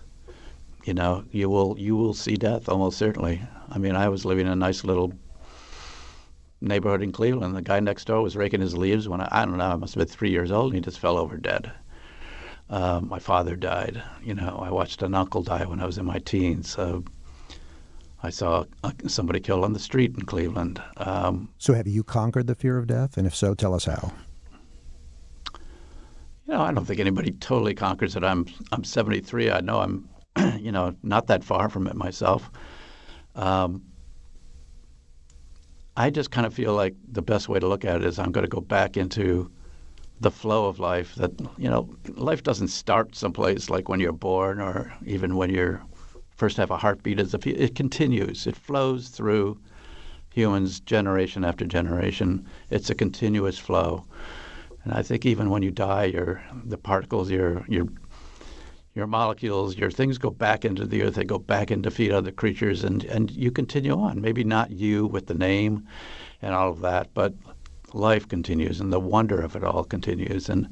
You 0.84 0.94
know, 0.94 1.24
you 1.32 1.50
will 1.50 1.76
you 1.76 1.96
will 1.96 2.14
see 2.14 2.36
death 2.36 2.68
almost 2.68 2.98
certainly. 2.98 3.42
I 3.68 3.78
mean, 3.78 3.96
I 3.96 4.08
was 4.08 4.24
living 4.24 4.46
in 4.46 4.52
a 4.52 4.56
nice 4.56 4.84
little 4.84 5.12
neighborhood 6.60 7.02
in 7.02 7.10
Cleveland. 7.10 7.56
The 7.56 7.62
guy 7.62 7.80
next 7.80 8.04
door 8.04 8.22
was 8.22 8.36
raking 8.36 8.60
his 8.60 8.76
leaves 8.76 9.08
when 9.08 9.20
I, 9.20 9.28
I 9.32 9.44
don't 9.44 9.56
know, 9.56 9.72
I 9.72 9.74
must 9.74 9.94
have 9.94 10.06
been 10.06 10.14
three 10.14 10.30
years 10.30 10.52
old, 10.52 10.66
and 10.66 10.76
he 10.76 10.80
just 10.80 11.00
fell 11.00 11.18
over 11.18 11.36
dead. 11.36 11.72
Uh, 12.70 13.00
my 13.02 13.18
father 13.18 13.56
died. 13.56 14.00
You 14.22 14.34
know, 14.34 14.62
I 14.64 14.70
watched 14.70 15.02
an 15.02 15.16
uncle 15.16 15.42
die 15.42 15.64
when 15.64 15.80
I 15.80 15.86
was 15.86 15.98
in 15.98 16.06
my 16.06 16.20
teens. 16.20 16.78
Uh, 16.78 17.00
I 18.22 18.30
saw 18.30 18.66
somebody 19.08 19.40
killed 19.40 19.64
on 19.64 19.72
the 19.72 19.80
street 19.80 20.14
in 20.14 20.26
Cleveland. 20.26 20.80
Um, 20.96 21.48
so, 21.58 21.74
have 21.74 21.88
you 21.88 22.04
conquered 22.04 22.46
the 22.46 22.54
fear 22.54 22.78
of 22.78 22.86
death? 22.86 23.16
And 23.16 23.26
if 23.26 23.34
so, 23.34 23.52
tell 23.52 23.74
us 23.74 23.86
how. 23.86 24.12
Know, 26.52 26.60
I 26.60 26.70
don't 26.70 26.84
think 26.84 27.00
anybody 27.00 27.30
totally 27.30 27.74
conquers 27.74 28.14
it. 28.14 28.22
I'm 28.22 28.44
I'm 28.72 28.84
73. 28.84 29.50
I 29.50 29.62
know 29.62 29.80
I'm, 29.80 30.06
you 30.60 30.70
know, 30.70 30.94
not 31.02 31.26
that 31.28 31.42
far 31.42 31.70
from 31.70 31.86
it 31.86 31.96
myself. 31.96 32.50
Um, 33.34 33.82
I 35.96 36.10
just 36.10 36.30
kind 36.30 36.46
of 36.46 36.52
feel 36.52 36.74
like 36.74 36.94
the 37.10 37.22
best 37.22 37.48
way 37.48 37.58
to 37.58 37.66
look 37.66 37.86
at 37.86 37.96
it 37.96 38.04
is 38.04 38.18
I'm 38.18 38.32
going 38.32 38.44
to 38.44 38.50
go 38.50 38.60
back 38.60 38.98
into 38.98 39.50
the 40.20 40.30
flow 40.30 40.66
of 40.66 40.78
life. 40.78 41.14
That 41.14 41.32
you 41.56 41.70
know, 41.70 41.88
life 42.16 42.42
doesn't 42.42 42.68
start 42.68 43.16
someplace 43.16 43.70
like 43.70 43.88
when 43.88 43.98
you're 43.98 44.12
born 44.12 44.60
or 44.60 44.92
even 45.06 45.36
when 45.36 45.48
you're 45.48 45.82
first 46.36 46.58
have 46.58 46.70
a 46.70 46.76
heartbeat. 46.76 47.18
As 47.18 47.32
if 47.32 47.46
it 47.46 47.74
continues, 47.74 48.46
it 48.46 48.56
flows 48.56 49.08
through 49.08 49.58
humans 50.28 50.80
generation 50.80 51.46
after 51.46 51.64
generation. 51.64 52.46
It's 52.68 52.90
a 52.90 52.94
continuous 52.94 53.58
flow. 53.58 54.04
And 54.84 54.92
I 54.92 55.02
think 55.02 55.24
even 55.24 55.50
when 55.50 55.62
you 55.62 55.70
die, 55.70 56.04
your 56.04 56.42
the 56.64 56.78
particles, 56.78 57.30
your 57.30 57.64
your 57.68 57.86
your 58.94 59.06
molecules, 59.06 59.76
your 59.76 59.90
things 59.90 60.18
go 60.18 60.30
back 60.30 60.64
into 60.64 60.86
the 60.86 61.02
earth. 61.02 61.14
They 61.14 61.24
go 61.24 61.38
back 61.38 61.70
in 61.70 61.82
to 61.82 61.90
feed 61.90 62.12
other 62.12 62.32
creatures, 62.32 62.84
and 62.84 63.04
and 63.04 63.30
you 63.30 63.50
continue 63.50 63.98
on. 63.98 64.20
Maybe 64.20 64.44
not 64.44 64.70
you 64.70 65.06
with 65.06 65.26
the 65.26 65.34
name 65.34 65.86
and 66.42 66.54
all 66.54 66.70
of 66.70 66.80
that, 66.80 67.14
but 67.14 67.34
life 67.94 68.28
continues, 68.28 68.80
and 68.80 68.92
the 68.92 69.00
wonder 69.00 69.40
of 69.40 69.54
it 69.54 69.64
all 69.64 69.84
continues. 69.84 70.48
And 70.48 70.68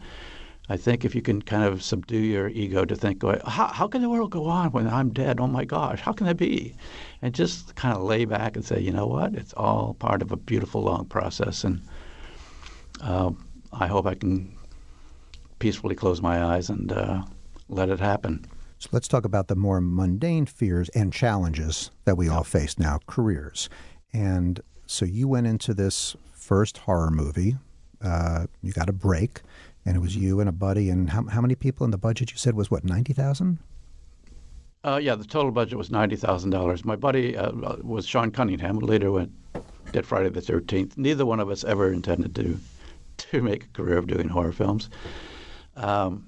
I 0.68 0.76
think 0.76 1.04
if 1.04 1.14
you 1.14 1.22
can 1.22 1.42
kind 1.42 1.64
of 1.64 1.82
subdue 1.82 2.18
your 2.18 2.48
ego 2.48 2.84
to 2.84 2.96
think, 2.96 3.22
how, 3.22 3.68
how 3.68 3.88
can 3.88 4.02
the 4.02 4.08
world 4.08 4.30
go 4.30 4.46
on 4.46 4.70
when 4.72 4.88
I'm 4.88 5.10
dead? 5.10 5.40
Oh 5.40 5.46
my 5.46 5.64
gosh, 5.64 6.00
how 6.00 6.12
can 6.12 6.26
that 6.26 6.36
be? 6.36 6.74
And 7.22 7.34
just 7.34 7.74
kind 7.74 7.96
of 7.96 8.02
lay 8.02 8.24
back 8.24 8.56
and 8.56 8.64
say, 8.64 8.80
you 8.80 8.92
know 8.92 9.06
what? 9.06 9.34
It's 9.34 9.52
all 9.54 9.94
part 9.94 10.22
of 10.22 10.32
a 10.32 10.36
beautiful 10.36 10.82
long 10.82 11.06
process, 11.06 11.64
and. 11.64 11.80
Uh, 13.02 13.30
I 13.72 13.86
hope 13.86 14.06
I 14.06 14.14
can 14.14 14.56
peacefully 15.58 15.94
close 15.94 16.20
my 16.20 16.42
eyes 16.42 16.68
and 16.70 16.92
uh, 16.92 17.22
let 17.68 17.88
it 17.88 18.00
happen. 18.00 18.44
So 18.78 18.88
let's 18.92 19.08
talk 19.08 19.24
about 19.24 19.48
the 19.48 19.56
more 19.56 19.80
mundane 19.80 20.46
fears 20.46 20.88
and 20.90 21.12
challenges 21.12 21.90
that 22.06 22.16
we 22.16 22.28
all 22.28 22.44
face 22.44 22.78
now, 22.78 22.98
careers. 23.06 23.68
And 24.12 24.60
so 24.86 25.04
you 25.04 25.28
went 25.28 25.46
into 25.46 25.74
this 25.74 26.16
first 26.32 26.78
horror 26.78 27.10
movie. 27.10 27.56
Uh, 28.02 28.46
you 28.62 28.72
got 28.72 28.88
a 28.88 28.92
break, 28.92 29.42
and 29.84 29.96
it 29.96 30.00
was 30.00 30.16
you 30.16 30.40
and 30.40 30.48
a 30.48 30.52
buddy. 30.52 30.88
And 30.88 31.10
how, 31.10 31.24
how 31.26 31.40
many 31.42 31.54
people 31.54 31.84
in 31.84 31.90
the 31.90 31.98
budget? 31.98 32.32
You 32.32 32.38
said 32.38 32.54
was 32.54 32.70
what 32.70 32.84
ninety 32.84 33.12
thousand. 33.12 33.58
Uh, 34.82 34.98
yeah, 35.00 35.14
the 35.14 35.24
total 35.24 35.50
budget 35.52 35.76
was 35.76 35.90
ninety 35.90 36.16
thousand 36.16 36.48
dollars. 36.48 36.82
My 36.82 36.96
buddy 36.96 37.36
uh, 37.36 37.52
was 37.82 38.06
Sean 38.06 38.30
Cunningham, 38.30 38.80
who 38.80 38.86
later 38.86 39.12
went 39.12 39.30
did 39.92 40.06
Friday 40.06 40.30
the 40.30 40.40
Thirteenth. 40.40 40.96
Neither 40.96 41.26
one 41.26 41.38
of 41.38 41.50
us 41.50 41.64
ever 41.64 41.92
intended 41.92 42.34
to 42.36 42.58
to 43.30 43.42
make 43.42 43.64
a 43.64 43.68
career 43.68 43.98
of 43.98 44.06
doing 44.06 44.28
horror 44.28 44.52
films. 44.52 44.90
Um, 45.76 46.26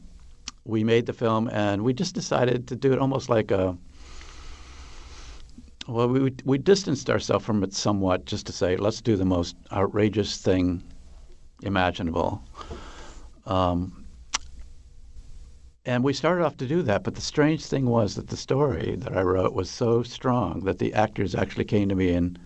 we 0.65 0.85
made 0.85 1.07
the 1.07 1.13
film, 1.13 1.49
and 1.53 1.83
we 1.83 1.93
just 1.93 2.15
decided 2.15 2.69
to 2.69 2.77
do 2.77 2.93
it 2.93 2.99
almost 2.99 3.29
like 3.29 3.51
a. 3.51 3.77
Well, 5.89 6.09
we 6.09 6.33
we 6.45 6.59
distanced 6.59 7.11
ourselves 7.11 7.45
from 7.45 7.65
it 7.65 7.75
somewhat, 7.75 8.25
just 8.25 8.47
to 8.47 8.53
say, 8.53 8.77
let's 8.77 9.01
do 9.01 9.17
the 9.17 9.25
most 9.25 9.57
outrageous 9.73 10.37
thing 10.37 10.83
imaginable. 11.63 12.43
Um, 13.47 14.05
and 15.85 16.05
we 16.05 16.13
started 16.13 16.45
off 16.45 16.57
to 16.59 16.67
do 16.67 16.83
that, 16.83 17.03
but 17.03 17.17
the 17.17 17.21
strange 17.21 17.67
thing 17.67 17.87
was 17.87 18.15
that 18.15 18.29
the 18.29 18.37
story 18.37 18.95
that 19.01 19.17
I 19.17 19.23
wrote 19.23 19.53
was 19.53 19.69
so 19.69 20.05
strong 20.05 20.61
that 20.61 20.79
the 20.79 20.95
actors 20.95 21.35
actually 21.35 21.65
came 21.65 21.89
to 21.89 21.97
me 21.97 22.11
and 22.11 22.39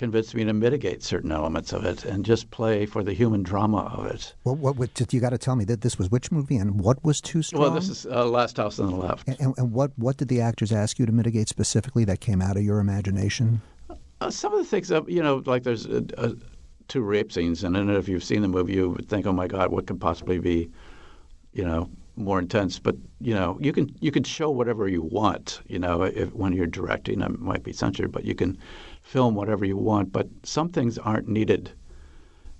convinced 0.00 0.34
me 0.34 0.44
to 0.44 0.54
mitigate 0.54 1.02
certain 1.02 1.30
elements 1.30 1.74
of 1.74 1.84
it 1.84 2.06
and 2.06 2.24
just 2.24 2.50
play 2.50 2.86
for 2.86 3.04
the 3.04 3.12
human 3.12 3.42
drama 3.42 3.82
of 3.94 4.06
it. 4.06 4.34
What, 4.44 4.56
what, 4.56 4.76
what 4.76 5.12
you 5.12 5.20
got 5.20 5.30
to 5.30 5.38
tell 5.38 5.56
me 5.56 5.64
that 5.66 5.82
this 5.82 5.98
was 5.98 6.10
which 6.10 6.32
movie 6.32 6.56
and 6.56 6.80
what 6.80 7.04
was 7.04 7.20
too 7.20 7.42
strong? 7.42 7.60
Well, 7.60 7.70
this 7.70 7.90
is 7.90 8.06
uh, 8.06 8.24
Last 8.24 8.56
House 8.56 8.78
on 8.78 8.88
the 8.88 8.96
Left. 8.96 9.28
And, 9.28 9.54
and, 9.58 9.72
what, 9.72 9.92
what 9.96 10.16
did 10.16 10.28
the 10.28 10.40
actors 10.40 10.72
ask 10.72 10.98
you 10.98 11.04
to 11.04 11.12
mitigate 11.12 11.50
specifically 11.50 12.06
that 12.06 12.20
came 12.20 12.40
out 12.40 12.56
of 12.56 12.62
your 12.62 12.78
imagination? 12.78 13.60
Uh, 14.22 14.30
some 14.30 14.54
of 14.54 14.58
the 14.58 14.64
things, 14.64 14.88
that, 14.88 15.06
you 15.06 15.22
know, 15.22 15.42
like 15.44 15.64
there's 15.64 15.86
uh, 15.86 16.00
uh, 16.16 16.32
two 16.88 17.02
rape 17.02 17.30
scenes, 17.30 17.62
and 17.62 17.76
if 17.90 18.08
you've 18.08 18.24
seen 18.24 18.40
the 18.40 18.48
movie, 18.48 18.72
you 18.72 18.88
would 18.88 19.06
think, 19.06 19.26
oh 19.26 19.34
my 19.34 19.48
God, 19.48 19.70
what 19.70 19.86
could 19.86 20.00
possibly 20.00 20.38
be, 20.38 20.70
you 21.52 21.64
know, 21.64 21.90
more 22.16 22.38
intense. 22.38 22.78
But 22.78 22.96
you 23.20 23.34
know, 23.34 23.58
you 23.60 23.72
can 23.72 23.94
you 24.00 24.10
can 24.10 24.24
show 24.24 24.50
whatever 24.50 24.88
you 24.88 25.02
want. 25.02 25.60
You 25.66 25.78
know, 25.78 26.02
if, 26.02 26.32
when 26.34 26.52
you're 26.52 26.66
directing, 26.66 27.20
it 27.22 27.38
might 27.38 27.62
be 27.62 27.72
censored, 27.72 28.12
but 28.12 28.24
you 28.24 28.34
can 28.34 28.58
film 29.10 29.34
whatever 29.34 29.64
you 29.64 29.76
want, 29.76 30.12
but 30.12 30.28
some 30.44 30.68
things 30.68 30.96
aren't 30.98 31.26
needed. 31.28 31.72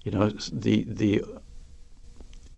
You 0.02 0.10
know, 0.10 0.30
the 0.52 0.84
the 0.88 1.22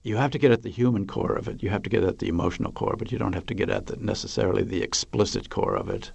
you 0.03 0.17
have 0.17 0.31
to 0.31 0.39
get 0.39 0.51
at 0.51 0.63
the 0.63 0.71
human 0.71 1.07
core 1.07 1.37
of 1.37 1.47
it. 1.47 1.63
You 1.63 1.69
have 1.69 1.83
to 1.83 1.91
get 1.91 2.03
at 2.03 2.19
the 2.19 2.29
emotional 2.29 2.73
core, 2.73 2.97
but 2.99 3.13
you 3.13 3.19
don't 3.19 3.35
have 3.35 3.47
to 3.47 3.55
get 3.55 3.69
at 3.69 3.87
the, 3.87 3.97
necessarily 3.97 4.65
the 4.65 4.83
explicit 4.83 5.51
core 5.51 5.77
of 5.77 5.89
it. 5.91 6.11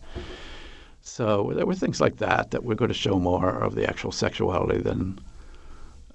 So 1.01 1.53
there 1.55 1.67
were 1.67 1.75
things 1.75 2.01
like 2.01 2.17
that 2.17 2.51
that 2.51 2.63
we're 2.63 2.75
going 2.81 2.89
to 2.89 3.03
show 3.05 3.19
more 3.19 3.63
of 3.63 3.75
the 3.75 3.87
actual 3.87 4.11
sexuality 4.11 4.81
than 4.81 5.19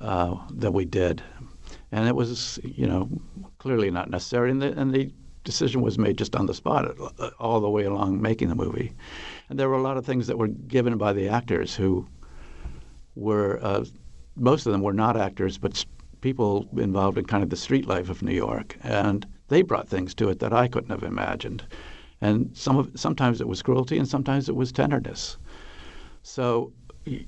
uh, 0.00 0.34
than 0.50 0.72
we 0.72 0.84
did, 0.84 1.22
and 1.92 2.08
it 2.08 2.16
was 2.16 2.58
you 2.64 2.88
know 2.88 3.08
clearly 3.58 3.90
not 3.90 4.10
necessary. 4.10 4.50
And 4.50 4.60
the, 4.60 4.72
and 4.80 4.92
the 4.92 5.12
decision 5.44 5.80
was 5.80 5.96
made 5.96 6.18
just 6.18 6.34
on 6.34 6.46
the 6.46 6.54
spot 6.54 6.92
uh, 7.18 7.30
all 7.38 7.60
the 7.60 7.70
way 7.70 7.84
along 7.84 8.20
making 8.20 8.48
the 8.48 8.56
movie. 8.56 8.92
And 9.52 9.58
there 9.58 9.68
were 9.68 9.76
a 9.76 9.82
lot 9.82 9.98
of 9.98 10.06
things 10.06 10.28
that 10.28 10.38
were 10.38 10.48
given 10.48 10.96
by 10.96 11.12
the 11.12 11.28
actors 11.28 11.74
who 11.76 12.06
were, 13.14 13.62
uh, 13.62 13.84
most 14.34 14.64
of 14.64 14.72
them 14.72 14.80
were 14.80 14.94
not 14.94 15.14
actors, 15.14 15.58
but 15.58 15.84
people 16.22 16.66
involved 16.78 17.18
in 17.18 17.26
kind 17.26 17.42
of 17.42 17.50
the 17.50 17.56
street 17.56 17.86
life 17.86 18.08
of 18.08 18.22
New 18.22 18.32
York. 18.32 18.78
And 18.82 19.26
they 19.48 19.60
brought 19.60 19.90
things 19.90 20.14
to 20.14 20.30
it 20.30 20.38
that 20.38 20.54
I 20.54 20.68
couldn't 20.68 20.88
have 20.88 21.02
imagined. 21.02 21.64
And 22.22 22.56
some 22.56 22.78
of, 22.78 22.92
sometimes 22.94 23.42
it 23.42 23.46
was 23.46 23.60
cruelty 23.60 23.98
and 23.98 24.08
sometimes 24.08 24.48
it 24.48 24.56
was 24.56 24.72
tenderness. 24.72 25.36
So, 26.22 26.72
you 27.04 27.26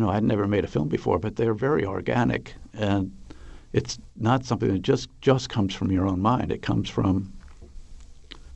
know, 0.00 0.08
I'd 0.08 0.24
never 0.24 0.48
made 0.48 0.64
a 0.64 0.68
film 0.68 0.88
before, 0.88 1.18
but 1.18 1.36
they're 1.36 1.52
very 1.52 1.84
organic. 1.84 2.54
And 2.72 3.12
it's 3.74 3.98
not 4.16 4.46
something 4.46 4.72
that 4.72 4.80
just 4.80 5.10
just 5.20 5.50
comes 5.50 5.74
from 5.74 5.92
your 5.92 6.06
own 6.06 6.22
mind. 6.22 6.50
It 6.50 6.62
comes 6.62 6.88
from 6.88 7.33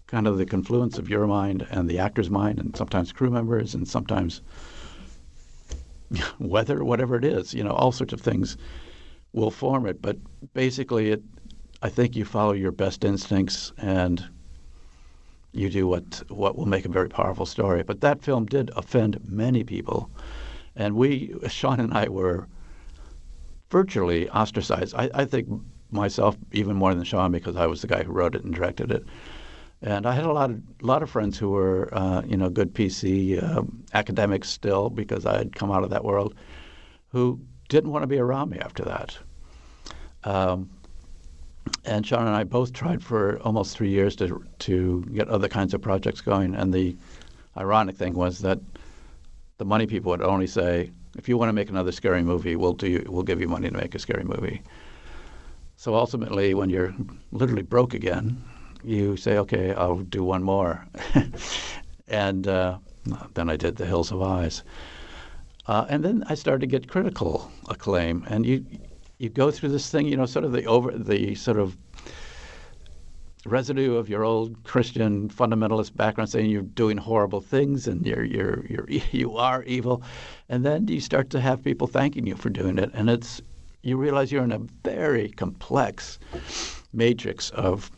kind 0.09 0.27
of 0.27 0.39
the 0.39 0.47
confluence 0.47 0.99
of 0.99 1.09
your 1.09 1.27
mind 1.27 1.67
and 1.71 1.89
the 1.89 1.99
actor's 2.01 2.29
mind, 2.31 2.59
and 2.59 2.77
sometimes 2.77 3.13
crew 3.13 3.31
members, 3.31 3.75
and 3.75 3.87
sometimes 3.87 4.43
weather, 6.41 6.83
whatever 6.83 7.17
it 7.17 7.25
is. 7.25 7.55
You 7.55 7.63
know, 7.63 7.73
all 7.73 7.93
sorts 7.93 8.13
of 8.13 8.21
things 8.21 8.57
will 9.33 9.51
form 9.53 9.87
it. 9.87 10.03
But 10.03 10.17
basically, 10.55 11.11
it 11.11 11.23
I 11.81 11.89
think 11.89 12.17
you 12.17 12.25
follow 12.25 12.53
your 12.53 12.73
best 12.73 13.05
instincts 13.05 13.73
and 13.79 14.25
you 15.53 15.71
do 15.71 15.87
what 15.87 16.23
what 16.29 16.57
will 16.57 16.67
make 16.67 16.85
a 16.85 16.89
very 16.91 17.09
powerful 17.09 17.47
story. 17.47 17.83
But 17.83 18.01
that 18.01 18.23
film 18.23 18.47
did 18.47 18.71
offend 18.77 19.21
many 19.25 19.63
people, 19.63 20.11
and 20.75 20.97
we, 20.97 21.35
Sean 21.49 21.81
and 21.81 21.95
I, 21.95 22.09
were 22.09 22.49
virtually 23.71 24.29
ostracized. 24.31 24.95
I, 24.97 25.11
I 25.15 25.25
think 25.25 25.49
myself 25.91 26.37
even 26.53 26.77
more 26.77 26.95
than 26.95 27.05
Sean 27.05 27.33
because 27.33 27.57
I 27.57 27.67
was 27.67 27.81
the 27.81 27.87
guy 27.87 28.03
who 28.03 28.13
wrote 28.13 28.35
it 28.35 28.45
and 28.45 28.55
directed 28.55 28.91
it. 28.91 29.05
And 29.81 30.07
I 30.07 30.13
had 30.13 30.25
a 30.25 30.33
lot 30.33 30.51
of 30.51 30.61
lot 30.83 31.03
of 31.03 31.11
friends 31.11 31.39
who 31.39 31.51
were, 31.51 31.89
uh, 31.93 32.23
you 32.27 32.37
know, 32.37 32.51
good 32.51 32.75
PC 32.75 33.43
uh, 33.43 33.63
academics 33.95 34.49
still 34.49 34.91
because 34.91 35.25
I 35.25 35.39
had 35.39 35.55
come 35.55 35.71
out 35.71 35.85
of 35.85 35.91
that 35.91 36.05
world, 36.05 36.35
who 37.11 37.41
didn't 37.69 37.91
want 37.91 38.03
to 38.03 38.09
be 38.09 38.19
around 38.19 38.51
me 38.51 38.59
after 38.59 38.85
that. 38.85 39.17
Um, 40.25 40.69
and 41.85 42.05
Sean 42.05 42.27
and 42.27 42.35
I 42.35 42.45
both 42.45 42.73
tried 42.73 43.05
for 43.05 43.39
almost 43.41 43.77
three 43.77 43.91
years 43.91 44.17
to 44.17 44.45
to 44.61 45.05
get 45.15 45.29
other 45.29 45.49
kinds 45.49 45.75
of 45.75 45.81
projects 45.81 46.21
going. 46.21 46.55
And 46.55 46.75
the 46.75 46.97
ironic 47.57 47.97
thing 47.97 48.15
was 48.15 48.41
that 48.41 48.59
the 49.59 49.65
money 49.65 49.87
people 49.87 50.11
would 50.11 50.23
only 50.23 50.47
say, 50.47 50.91
if 51.17 51.29
you 51.29 51.37
want 51.37 51.51
to 51.51 51.53
make 51.53 51.69
another 51.69 51.93
scary 51.93 52.23
movie, 52.23 52.57
we'll 52.57 52.73
do 52.73 53.05
we'll 53.09 53.23
give 53.23 53.41
you 53.41 53.49
money 53.49 53.69
to 53.69 53.77
make 53.77 53.95
a 53.95 53.99
scary 54.01 54.25
movie. 54.25 54.61
So 55.77 55.95
ultimately, 55.95 56.55
when 56.55 56.69
you're 56.69 56.93
literally 57.31 57.63
broke 57.63 57.95
again, 57.95 58.43
you 58.89 59.17
say, 59.17 59.39
okay, 59.39 59.75
I'll 59.75 59.99
do 60.01 60.25
one 60.25 60.43
more, 60.43 60.87
and 62.09 62.49
uh, 62.49 62.79
then 63.35 63.51
I 63.51 63.57
did 63.57 63.77
The 63.77 63.87
Hills 63.87 64.11
Have 64.11 64.23
Eyes, 64.23 64.65
uh, 65.67 65.85
and 65.89 66.05
then 66.05 66.25
I 66.29 66.35
started 66.35 66.61
to 66.61 66.67
get 66.67 66.89
critical 66.89 67.51
acclaim, 67.69 68.25
and 68.29 68.47
you 68.47 68.65
you 69.19 69.29
go 69.29 69.51
through 69.51 69.71
this 69.71 69.91
thing, 69.91 70.07
you 70.07 70.17
know, 70.17 70.27
sort 70.27 70.45
of 70.45 70.53
the 70.53 70.65
over 70.65 70.93
the 70.93 71.35
sort 71.35 71.59
of 71.59 71.77
residue 73.45 73.97
of 73.97 74.09
your 74.09 74.25
old 74.25 74.63
Christian 74.65 75.29
fundamentalist 75.29 75.97
background 75.97 76.31
saying 76.31 76.51
you're 76.51 76.63
doing 76.63 76.97
horrible 76.97 77.41
things 77.41 77.89
and 77.89 78.07
you're 78.07 78.25
you're 78.25 78.65
you're 78.67 78.87
you 79.13 79.37
are 79.37 79.63
evil, 79.65 80.03
and 80.49 80.65
then 80.65 80.89
you 80.89 81.01
start 81.01 81.29
to 81.31 81.41
have 81.41 81.63
people 81.63 81.87
thanking 81.87 82.27
you 82.27 82.37
for 82.37 82.49
doing 82.49 82.79
it, 82.79 82.91
and 82.95 83.11
it's 83.11 83.43
you 83.83 83.97
realize 83.97 84.33
you're 84.33 84.45
in 84.45 84.53
a 84.53 84.59
very 84.83 85.29
complex 85.29 86.19
matrix 86.93 87.51
of 87.51 87.91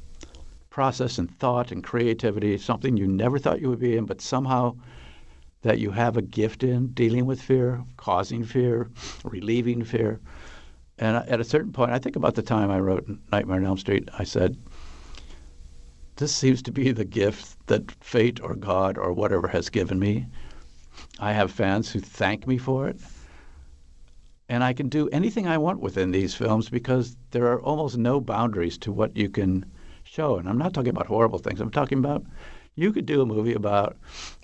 process 0.71 1.19
and 1.19 1.37
thought 1.39 1.73
and 1.73 1.85
creativity, 1.85 2.57
something 2.57 2.97
you 2.97 3.07
never 3.07 3.39
thought 3.39 3.61
you 3.61 3.69
would 3.69 3.81
be 3.81 3.97
in, 3.97 4.07
but 4.07 4.21
somehow 4.21 4.75
that 5.63 5.79
you 5.79 5.91
have 5.91 6.17
a 6.17 6.23
gift 6.23 6.63
in 6.63 6.87
dealing 6.89 7.27
with 7.27 7.43
fear, 7.43 7.85
causing 7.97 8.45
fear, 8.45 8.89
relieving 9.25 9.85
fear. 9.85 10.21
And 10.99 11.17
at 11.17 11.41
a 11.41 11.45
certain 11.45 11.73
point, 11.73 11.91
I 11.91 11.99
think 11.99 12.17
about 12.17 12.35
the 12.35 12.43
time 12.43 12.71
I 12.71 12.81
wrote 12.81 13.09
Nightmare 13.33 13.59
on 13.59 13.67
Elm 13.67 13.79
Street, 13.79 14.09
I 14.19 14.25
said, 14.25 14.57
this 16.17 16.35
seems 16.35 16.63
to 16.63 16.73
be 16.73 16.93
the 16.93 17.05
gift 17.05 17.57
that 17.67 17.91
fate 18.05 18.41
or 18.43 18.55
God 18.55 18.99
or 18.99 19.13
whatever 19.13 19.49
has 19.49 19.71
given 19.71 19.99
me. 19.99 20.27
I 21.19 21.33
have 21.33 21.51
fans 21.51 21.91
who 21.91 22.01
thank 22.01 22.47
me 22.47 22.59
for 22.59 22.89
it. 22.89 22.99
And 24.49 24.63
I 24.63 24.73
can 24.73 24.89
do 24.89 25.09
anything 25.09 25.47
I 25.47 25.59
want 25.59 25.81
within 25.81 26.11
these 26.11 26.35
films 26.35 26.69
because 26.69 27.17
there 27.31 27.47
are 27.47 27.61
almost 27.63 27.97
no 27.97 28.21
boundaries 28.21 28.77
to 28.79 28.93
what 28.93 29.17
you 29.17 29.31
can 29.31 29.65
show. 30.11 30.37
And 30.37 30.49
I'm 30.49 30.59
not 30.59 30.75
talking 30.75 30.91
about 30.91 31.07
horrible 31.07 31.39
things. 31.39 31.61
I'm 31.61 31.71
talking 31.71 31.99
about 31.99 32.25
you 32.75 32.93
could 32.93 33.07
do 33.07 33.23
a 33.23 33.27
movie 33.27 33.55
about 33.55 33.97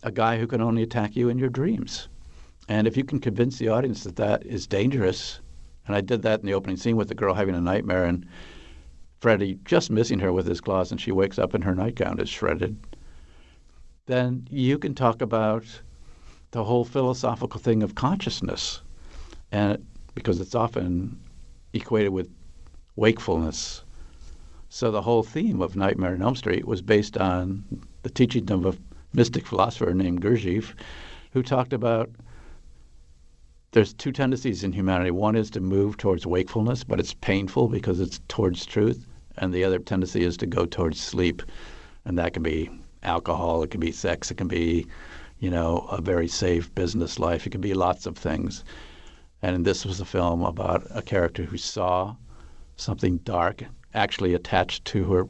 a 0.04 0.12
guy 0.12 0.38
who 0.38 0.46
can 0.46 0.60
only 0.60 0.82
attack 0.82 1.16
you 1.16 1.28
in 1.28 1.38
your 1.38 1.48
dreams. 1.48 2.08
And 2.68 2.86
if 2.86 2.96
you 2.96 3.04
can 3.04 3.18
convince 3.18 3.58
the 3.58 3.68
audience 3.68 4.04
that 4.04 4.16
that 4.16 4.46
is 4.46 4.66
dangerous, 4.66 5.40
and 5.86 5.96
I 5.96 6.00
did 6.00 6.22
that 6.22 6.40
in 6.40 6.46
the 6.46 6.54
opening 6.54 6.76
scene 6.76 6.96
with 6.96 7.08
the 7.08 7.14
girl 7.14 7.34
having 7.34 7.54
a 7.54 7.60
nightmare 7.60 8.04
and 8.04 8.26
Freddy 9.20 9.58
just 9.64 9.90
missing 9.90 10.20
her 10.20 10.32
with 10.32 10.46
his 10.46 10.60
claws 10.60 10.92
and 10.92 11.00
she 11.00 11.10
wakes 11.10 11.38
up 11.38 11.52
and 11.52 11.64
her 11.64 11.74
nightgown 11.74 12.20
is 12.20 12.28
shredded, 12.28 12.76
then 14.06 14.46
you 14.50 14.78
can 14.78 14.94
talk 14.94 15.20
about 15.20 15.64
the 16.52 16.62
whole 16.62 16.84
philosophical 16.84 17.58
thing 17.58 17.82
of 17.82 17.96
consciousness. 17.96 18.82
And 19.50 19.84
because 20.14 20.40
it's 20.40 20.54
often 20.54 21.18
equated 21.72 22.12
with 22.12 22.30
wakefulness. 22.94 23.82
So 24.68 24.90
the 24.90 25.02
whole 25.02 25.22
theme 25.22 25.60
of 25.62 25.76
Nightmare 25.76 26.14
on 26.14 26.22
Elm 26.22 26.36
Street 26.36 26.66
was 26.66 26.82
based 26.82 27.16
on 27.16 27.64
the 28.02 28.10
teaching 28.10 28.50
of 28.50 28.66
a 28.66 28.76
mystic 29.12 29.46
philosopher 29.46 29.94
named 29.94 30.22
Gurdjieff, 30.22 30.74
who 31.32 31.42
talked 31.42 31.72
about 31.72 32.10
there's 33.72 33.92
two 33.92 34.12
tendencies 34.12 34.64
in 34.64 34.72
humanity. 34.72 35.10
One 35.10 35.36
is 35.36 35.50
to 35.50 35.60
move 35.60 35.96
towards 35.96 36.26
wakefulness, 36.26 36.82
but 36.82 36.98
it's 36.98 37.14
painful 37.14 37.68
because 37.68 38.00
it's 38.00 38.20
towards 38.28 38.64
truth 38.64 39.06
and 39.38 39.52
the 39.52 39.64
other 39.64 39.78
tendency 39.78 40.24
is 40.24 40.36
to 40.38 40.46
go 40.46 40.64
towards 40.64 41.00
sleep, 41.00 41.42
and 42.04 42.18
that 42.18 42.32
can 42.32 42.42
be 42.42 42.70
alcohol, 43.02 43.62
it 43.62 43.70
can 43.70 43.80
be 43.80 43.92
sex, 43.92 44.30
it 44.30 44.36
can 44.36 44.48
be, 44.48 44.86
you 45.38 45.50
know, 45.50 45.86
a 45.90 46.00
very 46.00 46.28
safe 46.28 46.74
business 46.74 47.18
life, 47.18 47.46
it 47.46 47.50
can 47.50 47.60
be 47.60 47.74
lots 47.74 48.06
of 48.06 48.16
things. 48.16 48.64
And 49.42 49.64
this 49.64 49.84
was 49.84 50.00
a 50.00 50.04
film 50.04 50.42
about 50.42 50.86
a 50.90 51.02
character 51.02 51.44
who 51.44 51.58
saw 51.58 52.16
something 52.76 53.18
dark 53.18 53.64
actually 53.96 54.34
attached 54.34 54.84
to 54.86 55.04
her 55.04 55.26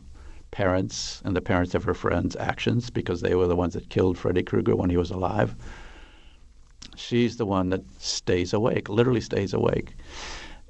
parents 0.51 1.23
and 1.25 1.37
the 1.37 1.41
parents 1.41 1.75
of 1.75 1.85
her 1.85 1.95
friends' 1.95 2.37
actions 2.37 2.91
because 2.91 3.21
they 3.21 3.35
were 3.35 3.47
the 3.47 3.57
ones 3.57 3.75
that 3.75 3.89
killed 3.89 4.19
Freddy 4.19 4.43
Krueger 4.43 4.77
when 4.77 4.91
he 4.91 4.97
was 4.97 5.11
alive. 5.11 5.55
She's 6.97 7.37
the 7.37 7.47
one 7.47 7.69
that 7.71 7.83
stays 7.99 8.53
awake, 8.53 8.89
literally 8.89 9.21
stays 9.21 9.53
awake 9.53 9.95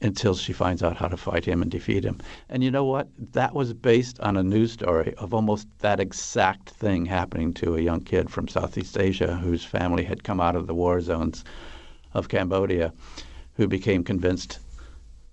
until 0.02 0.34
she 0.34 0.52
finds 0.52 0.82
out 0.82 0.96
how 0.96 1.08
to 1.08 1.16
fight 1.16 1.44
him 1.44 1.62
and 1.62 1.70
defeat 1.70 2.04
him. 2.04 2.18
And 2.48 2.62
you 2.62 2.70
know 2.70 2.84
what? 2.84 3.08
That 3.32 3.54
was 3.54 3.72
based 3.72 4.20
on 4.20 4.36
a 4.36 4.42
news 4.42 4.72
story 4.72 5.14
of 5.16 5.32
almost 5.32 5.68
that 5.78 6.00
exact 6.00 6.70
thing 6.70 7.06
happening 7.06 7.54
to 7.54 7.76
a 7.76 7.80
young 7.80 8.00
kid 8.00 8.28
from 8.28 8.48
Southeast 8.48 8.98
Asia 8.98 9.36
whose 9.36 9.64
family 9.64 10.04
had 10.04 10.24
come 10.24 10.40
out 10.40 10.56
of 10.56 10.66
the 10.66 10.74
war 10.74 11.00
zones 11.00 11.44
of 12.12 12.28
Cambodia, 12.28 12.92
who 13.54 13.66
became 13.66 14.04
convinced 14.04 14.58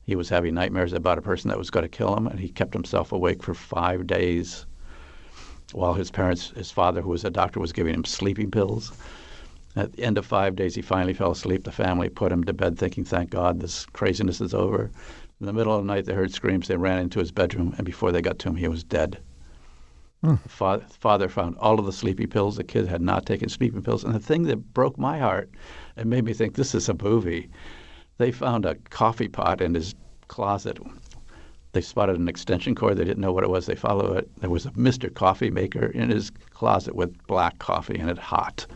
he 0.06 0.16
was 0.16 0.30
having 0.30 0.54
nightmares 0.54 0.94
about 0.94 1.18
a 1.18 1.22
person 1.22 1.50
that 1.50 1.58
was 1.58 1.70
going 1.70 1.84
to 1.84 1.90
kill 1.90 2.16
him, 2.16 2.28
and 2.28 2.40
he 2.40 2.50
kept 2.50 2.74
himself 2.74 3.12
awake 3.12 3.42
for 3.42 3.54
five 3.54 4.06
days 4.08 4.66
while 5.72 5.94
his 5.94 6.12
parents, 6.12 6.52
his 6.52 6.72
father, 6.72 7.02
who 7.02 7.10
was 7.10 7.26
a 7.26 7.30
doctor, 7.30 7.60
was 7.60 7.74
giving 7.74 7.94
him 7.94 8.06
sleeping 8.06 8.52
pills. 8.52 8.92
At 9.76 9.94
the 9.94 10.04
end 10.04 10.18
of 10.20 10.26
five 10.26 10.56
days, 10.56 10.76
he 10.76 10.82
finally 10.84 11.14
fell 11.14 11.32
asleep. 11.32 11.64
The 11.64 11.72
family 11.72 12.10
put 12.10 12.32
him 12.32 12.44
to 12.44 12.54
bed, 12.54 12.78
thinking, 12.78 13.04
"Thank 13.04 13.32
God, 13.32 13.60
this 13.60 13.86
craziness 13.88 14.40
is 14.40 14.54
over." 14.54 14.92
In 15.40 15.48
the 15.48 15.54
middle 15.54 15.76
of 15.76 15.84
the 15.84 15.88
night, 15.88 16.06
they 16.06 16.14
heard 16.14 16.32
screams. 16.32 16.68
They 16.68 16.78
ran 16.78 17.00
into 17.00 17.20
his 17.20 17.32
bedroom, 17.32 17.74
and 17.78 17.86
before 17.86 18.12
they 18.12 18.22
got 18.22 18.38
to 18.40 18.50
him, 18.50 18.56
he 18.56 18.68
was 18.68 18.84
dead. 18.84 19.18
Hmm. 20.24 20.36
The 20.44 20.50
father, 20.50 20.86
father 21.00 21.28
found 21.28 21.58
all 21.58 21.80
of 21.80 21.86
the 21.86 21.92
sleeping 21.92 22.28
pills. 22.28 22.56
The 22.56 22.64
kid 22.64 22.88
had 22.88 23.02
not 23.02 23.26
taken 23.26 23.50
sleeping 23.50 23.82
pills. 23.82 24.04
And 24.04 24.14
the 24.14 24.20
thing 24.20 24.44
that 24.44 24.74
broke 24.74 24.98
my 24.98 25.18
heart 25.18 25.50
and 25.98 26.10
made 26.10 26.24
me 26.24 26.34
think 26.34 26.54
this 26.54 26.76
is 26.76 26.88
a 26.88 26.94
movie, 26.94 27.50
they 28.18 28.32
found 28.32 28.66
a 28.66 28.76
coffee 28.90 29.28
pot 29.28 29.62
in 29.62 29.74
his 29.74 29.96
closet. 30.28 30.80
They 31.74 31.82
spotted 31.82 32.18
an 32.20 32.28
extension 32.28 32.76
cord. 32.76 32.98
They 32.98 33.04
didn't 33.04 33.22
know 33.22 33.34
what 33.34 33.44
it 33.44 33.50
was. 33.50 33.66
They 33.66 33.76
followed 33.76 34.18
it. 34.18 34.30
There 34.42 34.50
was 34.50 34.66
a 34.68 34.72
Mr. 34.72 35.12
Coffee 35.14 35.50
maker 35.50 35.88
in 35.88 36.10
his 36.12 36.32
closet 36.52 36.96
with 36.96 37.16
black 37.28 37.58
coffee 37.60 37.98
in 37.98 38.10
it, 38.10 38.18
hot. 38.18 38.66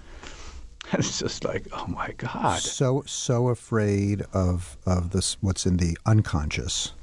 And 0.89 0.99
it's 0.99 1.19
just 1.19 1.43
like, 1.43 1.67
oh 1.73 1.85
my 1.87 2.13
God. 2.15 2.59
So 2.61 3.03
so 3.05 3.49
afraid 3.49 4.21
of 4.31 4.77
of 4.85 5.09
this 5.09 5.35
what's 5.41 5.65
in 5.65 5.75
the 5.77 5.97
unconscious 6.05 6.93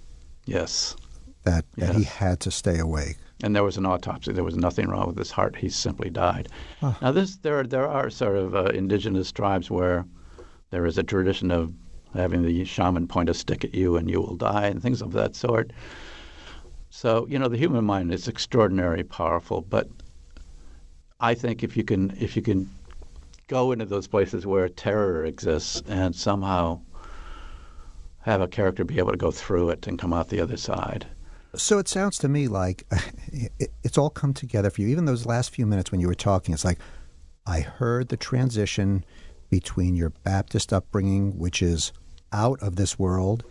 Yes. 0.47 0.97
that 1.42 1.66
that 1.77 1.94
he 1.94 2.05
had 2.05 2.40
to 2.40 2.51
stay 2.51 2.79
awake. 2.79 3.18
and 3.42 3.55
there 3.55 3.62
was 3.62 3.77
an 3.77 3.85
autopsy. 3.85 4.33
There 4.33 4.42
was 4.42 4.57
nothing 4.57 4.88
wrong 4.88 5.09
with 5.09 5.18
his 5.18 5.31
heart. 5.31 5.57
He 5.57 5.68
simply 5.68 6.09
died. 6.09 6.49
Now, 6.81 7.12
this 7.12 7.37
there 7.37 7.61
are, 7.61 7.64
there 7.66 7.87
are 7.87 8.09
sort 8.09 8.38
of 8.38 8.55
uh, 8.55 8.64
indigenous 8.73 9.31
tribes 9.31 9.70
where 9.70 10.07
there 10.70 10.87
is 10.87 10.97
a 10.97 11.03
tradition 11.03 11.51
of 11.51 11.70
having 12.14 12.42
the 12.42 12.64
shaman 12.64 13.07
point 13.07 13.29
a 13.29 13.35
stick 13.35 13.64
at 13.64 13.74
you 13.74 13.96
and 13.96 14.09
you 14.09 14.20
will 14.20 14.37
die 14.37 14.66
and 14.66 14.81
things 14.83 15.03
of 15.03 15.12
that 15.12 15.35
sort. 15.35 15.72
So 16.90 17.27
you 17.29 17.38
know, 17.38 17.48
the 17.48 17.59
human 17.59 17.85
mind 17.85 18.12
is 18.12 18.29
extraordinarily 18.29 19.03
powerful, 19.03 19.62
but 19.62 19.88
I 21.20 21.35
think 21.35 21.62
if 21.62 21.77
you 21.77 21.85
can 21.85 22.16
if 22.20 22.37
you 22.37 22.42
can 22.42 22.70
go 23.48 23.72
into 23.72 23.85
those 23.85 24.07
places 24.07 24.46
where 24.46 24.68
terror 24.68 25.24
exists 25.24 25.83
and 25.88 26.14
somehow 26.14 26.81
have 28.20 28.40
a 28.40 28.48
character 28.48 28.85
be 28.85 28.98
able 28.98 29.11
to 29.11 29.18
go 29.18 29.31
through 29.31 29.70
it 29.70 29.87
and 29.87 29.98
come 29.98 30.12
out 30.12 30.29
the 30.29 30.40
other 30.40 30.57
side. 30.57 31.07
So 31.55 31.79
it 31.79 31.88
sounds 31.88 32.16
to 32.18 32.29
me 32.29 32.48
like 32.48 32.85
it's 33.83 33.98
all 33.98 34.11
come 34.11 34.33
together 34.33 34.70
for 34.70 34.81
you. 34.81 34.88
Even 34.88 35.05
those 35.05 35.27
last 35.27 35.50
few 35.50 35.66
minutes 35.66 35.92
when 35.92 36.00
you 36.00 36.09
were 36.09 36.14
talking, 36.14 36.55
it's 36.55 36.64
like 36.64 36.79
I 37.46 37.61
heard 37.61 38.09
the 38.09 38.16
transition 38.16 39.05
between 39.50 39.94
your 39.94 40.11
Baptist 40.11 40.72
upbringing, 40.72 41.38
which 41.38 41.62
is 41.62 41.92
out 42.35 42.61
of 42.61 42.77
this 42.77 42.99
world, 42.99 43.44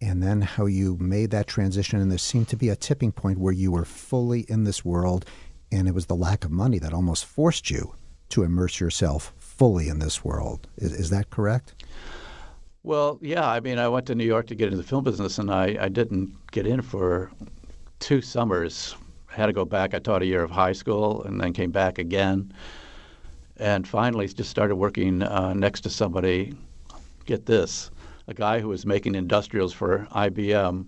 and 0.00 0.22
then 0.22 0.42
how 0.42 0.66
you 0.66 0.98
made 1.00 1.30
that 1.30 1.46
transition. 1.46 2.00
And 2.00 2.10
there 2.10 2.18
seemed 2.18 2.48
to 2.48 2.56
be 2.56 2.68
a 2.68 2.76
tipping 2.76 3.12
point 3.12 3.38
where 3.38 3.52
you 3.52 3.72
were 3.72 3.86
fully 3.86 4.40
in 4.48 4.64
this 4.64 4.84
world, 4.84 5.24
and 5.72 5.88
it 5.88 5.94
was 5.94 6.06
the 6.06 6.16
lack 6.16 6.44
of 6.44 6.50
money 6.50 6.78
that 6.80 6.92
almost 6.92 7.24
forced 7.24 7.70
you 7.70 7.94
to 8.30 8.42
immerse 8.42 8.80
yourself 8.80 9.32
fully 9.38 9.88
in 9.88 10.00
this 10.00 10.24
world. 10.24 10.66
Is, 10.76 10.92
is 10.92 11.10
that 11.10 11.30
correct? 11.30 11.84
Well, 12.82 13.18
yeah. 13.22 13.48
I 13.48 13.60
mean, 13.60 13.78
I 13.78 13.88
went 13.88 14.06
to 14.06 14.14
New 14.14 14.24
York 14.24 14.46
to 14.48 14.54
get 14.54 14.66
into 14.66 14.76
the 14.76 14.82
film 14.82 15.04
business, 15.04 15.38
and 15.38 15.50
I, 15.50 15.76
I 15.80 15.88
didn't 15.88 16.34
get 16.50 16.66
in 16.66 16.82
for 16.82 17.30
two 18.00 18.20
summers. 18.20 18.96
I 19.30 19.36
had 19.36 19.46
to 19.46 19.52
go 19.52 19.64
back. 19.64 19.94
I 19.94 20.00
taught 20.00 20.22
a 20.22 20.26
year 20.26 20.42
of 20.42 20.50
high 20.50 20.72
school 20.72 21.22
and 21.22 21.40
then 21.40 21.52
came 21.52 21.70
back 21.70 21.98
again. 21.98 22.52
And 23.56 23.86
finally, 23.86 24.26
just 24.28 24.50
started 24.50 24.76
working 24.76 25.22
uh, 25.22 25.54
next 25.54 25.82
to 25.82 25.90
somebody. 25.90 26.54
Get 27.24 27.46
this 27.46 27.90
a 28.26 28.34
guy 28.34 28.60
who 28.60 28.68
was 28.68 28.86
making 28.86 29.14
industrials 29.14 29.72
for 29.72 30.06
IBM 30.12 30.86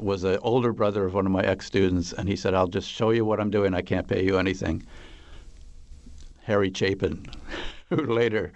was 0.00 0.24
an 0.24 0.38
older 0.42 0.72
brother 0.72 1.04
of 1.04 1.14
one 1.14 1.26
of 1.26 1.32
my 1.32 1.42
ex 1.42 1.66
students, 1.66 2.12
and 2.12 2.28
he 2.28 2.36
said, 2.36 2.54
I'll 2.54 2.68
just 2.68 2.88
show 2.88 3.10
you 3.10 3.24
what 3.24 3.40
I'm 3.40 3.50
doing. 3.50 3.74
I 3.74 3.82
can't 3.82 4.06
pay 4.06 4.24
you 4.24 4.38
anything. 4.38 4.84
Harry 6.44 6.72
Chapin, 6.74 7.26
who 7.90 7.96
later 7.96 8.52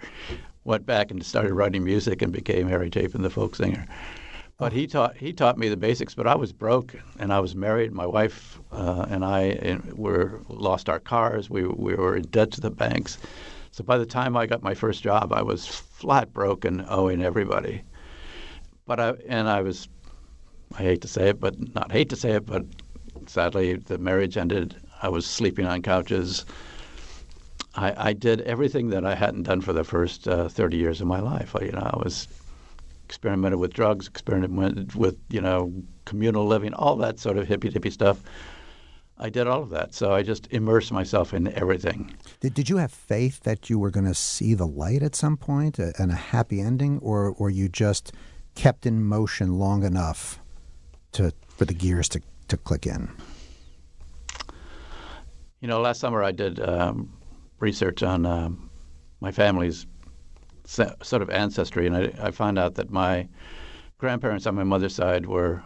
went 0.63 0.85
back 0.85 1.11
and 1.11 1.23
started 1.25 1.53
writing 1.53 1.83
music 1.83 2.21
and 2.21 2.31
became 2.31 2.67
Harry 2.67 2.89
Chapin, 2.93 3.21
the 3.21 3.29
folk 3.29 3.55
singer. 3.55 3.85
But 4.57 4.71
he 4.71 4.87
taught 4.87 5.17
he 5.17 5.33
taught 5.33 5.57
me 5.57 5.67
the 5.67 5.75
basics. 5.75 6.15
But 6.15 6.27
I 6.27 6.35
was 6.35 6.53
broke, 6.53 6.95
and 7.19 7.33
I 7.33 7.39
was 7.39 7.55
married. 7.55 7.91
My 7.91 8.05
wife 8.05 8.59
uh, 8.71 9.05
and 9.09 9.25
I 9.25 9.79
were 9.93 10.41
lost 10.47 10.89
our 10.89 10.99
cars. 10.99 11.49
We 11.49 11.65
we 11.65 11.95
were 11.95 12.15
in 12.15 12.23
debt 12.23 12.51
to 12.51 12.61
the 12.61 12.71
banks. 12.71 13.17
So 13.73 13.83
by 13.83 13.97
the 13.97 14.05
time 14.05 14.37
I 14.37 14.45
got 14.45 14.61
my 14.61 14.75
first 14.75 15.01
job, 15.01 15.33
I 15.33 15.41
was 15.41 15.65
flat 15.65 16.31
broke 16.31 16.63
and 16.63 16.85
owing 16.89 17.23
everybody. 17.23 17.81
But 18.85 18.99
I 18.99 19.13
and 19.27 19.49
I 19.49 19.63
was, 19.63 19.89
I 20.77 20.83
hate 20.83 21.01
to 21.01 21.07
say 21.07 21.29
it, 21.29 21.39
but 21.39 21.55
not 21.73 21.91
hate 21.91 22.09
to 22.09 22.15
say 22.15 22.33
it, 22.33 22.45
but 22.45 22.63
sadly 23.25 23.73
the 23.73 23.97
marriage 23.97 24.37
ended. 24.37 24.75
I 25.01 25.09
was 25.09 25.25
sleeping 25.25 25.65
on 25.65 25.81
couches. 25.81 26.45
I, 27.73 28.09
I 28.09 28.13
did 28.13 28.41
everything 28.41 28.91
that 28.91 29.07
I 29.07 29.15
hadn't 29.15 29.43
done 29.43 29.61
for 29.61 29.73
the 29.73 29.83
first 29.83 30.27
uh, 30.27 30.49
30 30.49 30.77
years 30.77 31.01
of 31.01 31.07
my 31.07 31.19
life. 31.19 31.55
I, 31.55 31.65
you 31.65 31.71
know, 31.71 31.89
I 31.91 31.97
was 31.97 32.27
experimented 33.05 33.59
with 33.59 33.73
drugs, 33.73 34.07
experimented 34.07 34.93
with 34.93 35.17
you 35.31 35.41
know 35.41 35.73
communal 36.05 36.45
living, 36.45 36.75
all 36.75 36.95
that 36.97 37.17
sort 37.17 37.39
of 37.39 37.47
hippy 37.47 37.69
dippy 37.69 37.89
stuff. 37.89 38.21
I 39.23 39.29
did 39.29 39.47
all 39.47 39.63
of 39.63 39.69
that, 39.69 39.93
so 39.93 40.11
I 40.11 40.21
just 40.21 40.51
immersed 40.51 40.91
myself 40.91 41.33
in 41.33 41.47
everything. 41.53 42.13
Did, 42.41 42.53
did 42.53 42.69
you 42.69 42.75
have 42.75 42.91
faith 42.91 43.39
that 43.43 43.69
you 43.69 43.79
were 43.79 43.89
going 43.89 44.05
to 44.05 44.13
see 44.13 44.53
the 44.53 44.67
light 44.67 45.01
at 45.01 45.15
some 45.15 45.37
point 45.37 45.79
and 45.79 46.11
a 46.11 46.15
happy 46.15 46.59
ending, 46.59 46.99
or 46.99 47.33
or 47.37 47.49
you 47.49 47.69
just 47.69 48.11
kept 48.55 48.85
in 48.85 49.01
motion 49.01 49.57
long 49.57 49.83
enough 49.83 50.41
to 51.13 51.31
for 51.47 51.63
the 51.63 51.73
gears 51.73 52.09
to, 52.09 52.21
to 52.49 52.57
click 52.57 52.85
in? 52.85 53.09
You 55.61 55.69
know, 55.69 55.79
last 55.79 56.01
summer 56.01 56.21
I 56.21 56.33
did 56.33 56.59
um, 56.59 57.13
research 57.61 58.03
on 58.03 58.25
um, 58.25 58.69
my 59.21 59.31
family's 59.31 59.87
se- 60.65 60.95
sort 61.01 61.21
of 61.21 61.29
ancestry, 61.29 61.87
and 61.87 61.95
I, 61.95 62.11
I 62.21 62.31
found 62.31 62.59
out 62.59 62.75
that 62.75 62.89
my 62.89 63.29
grandparents 63.99 64.45
on 64.47 64.55
my 64.55 64.65
mother's 64.65 64.95
side 64.95 65.25
were 65.25 65.63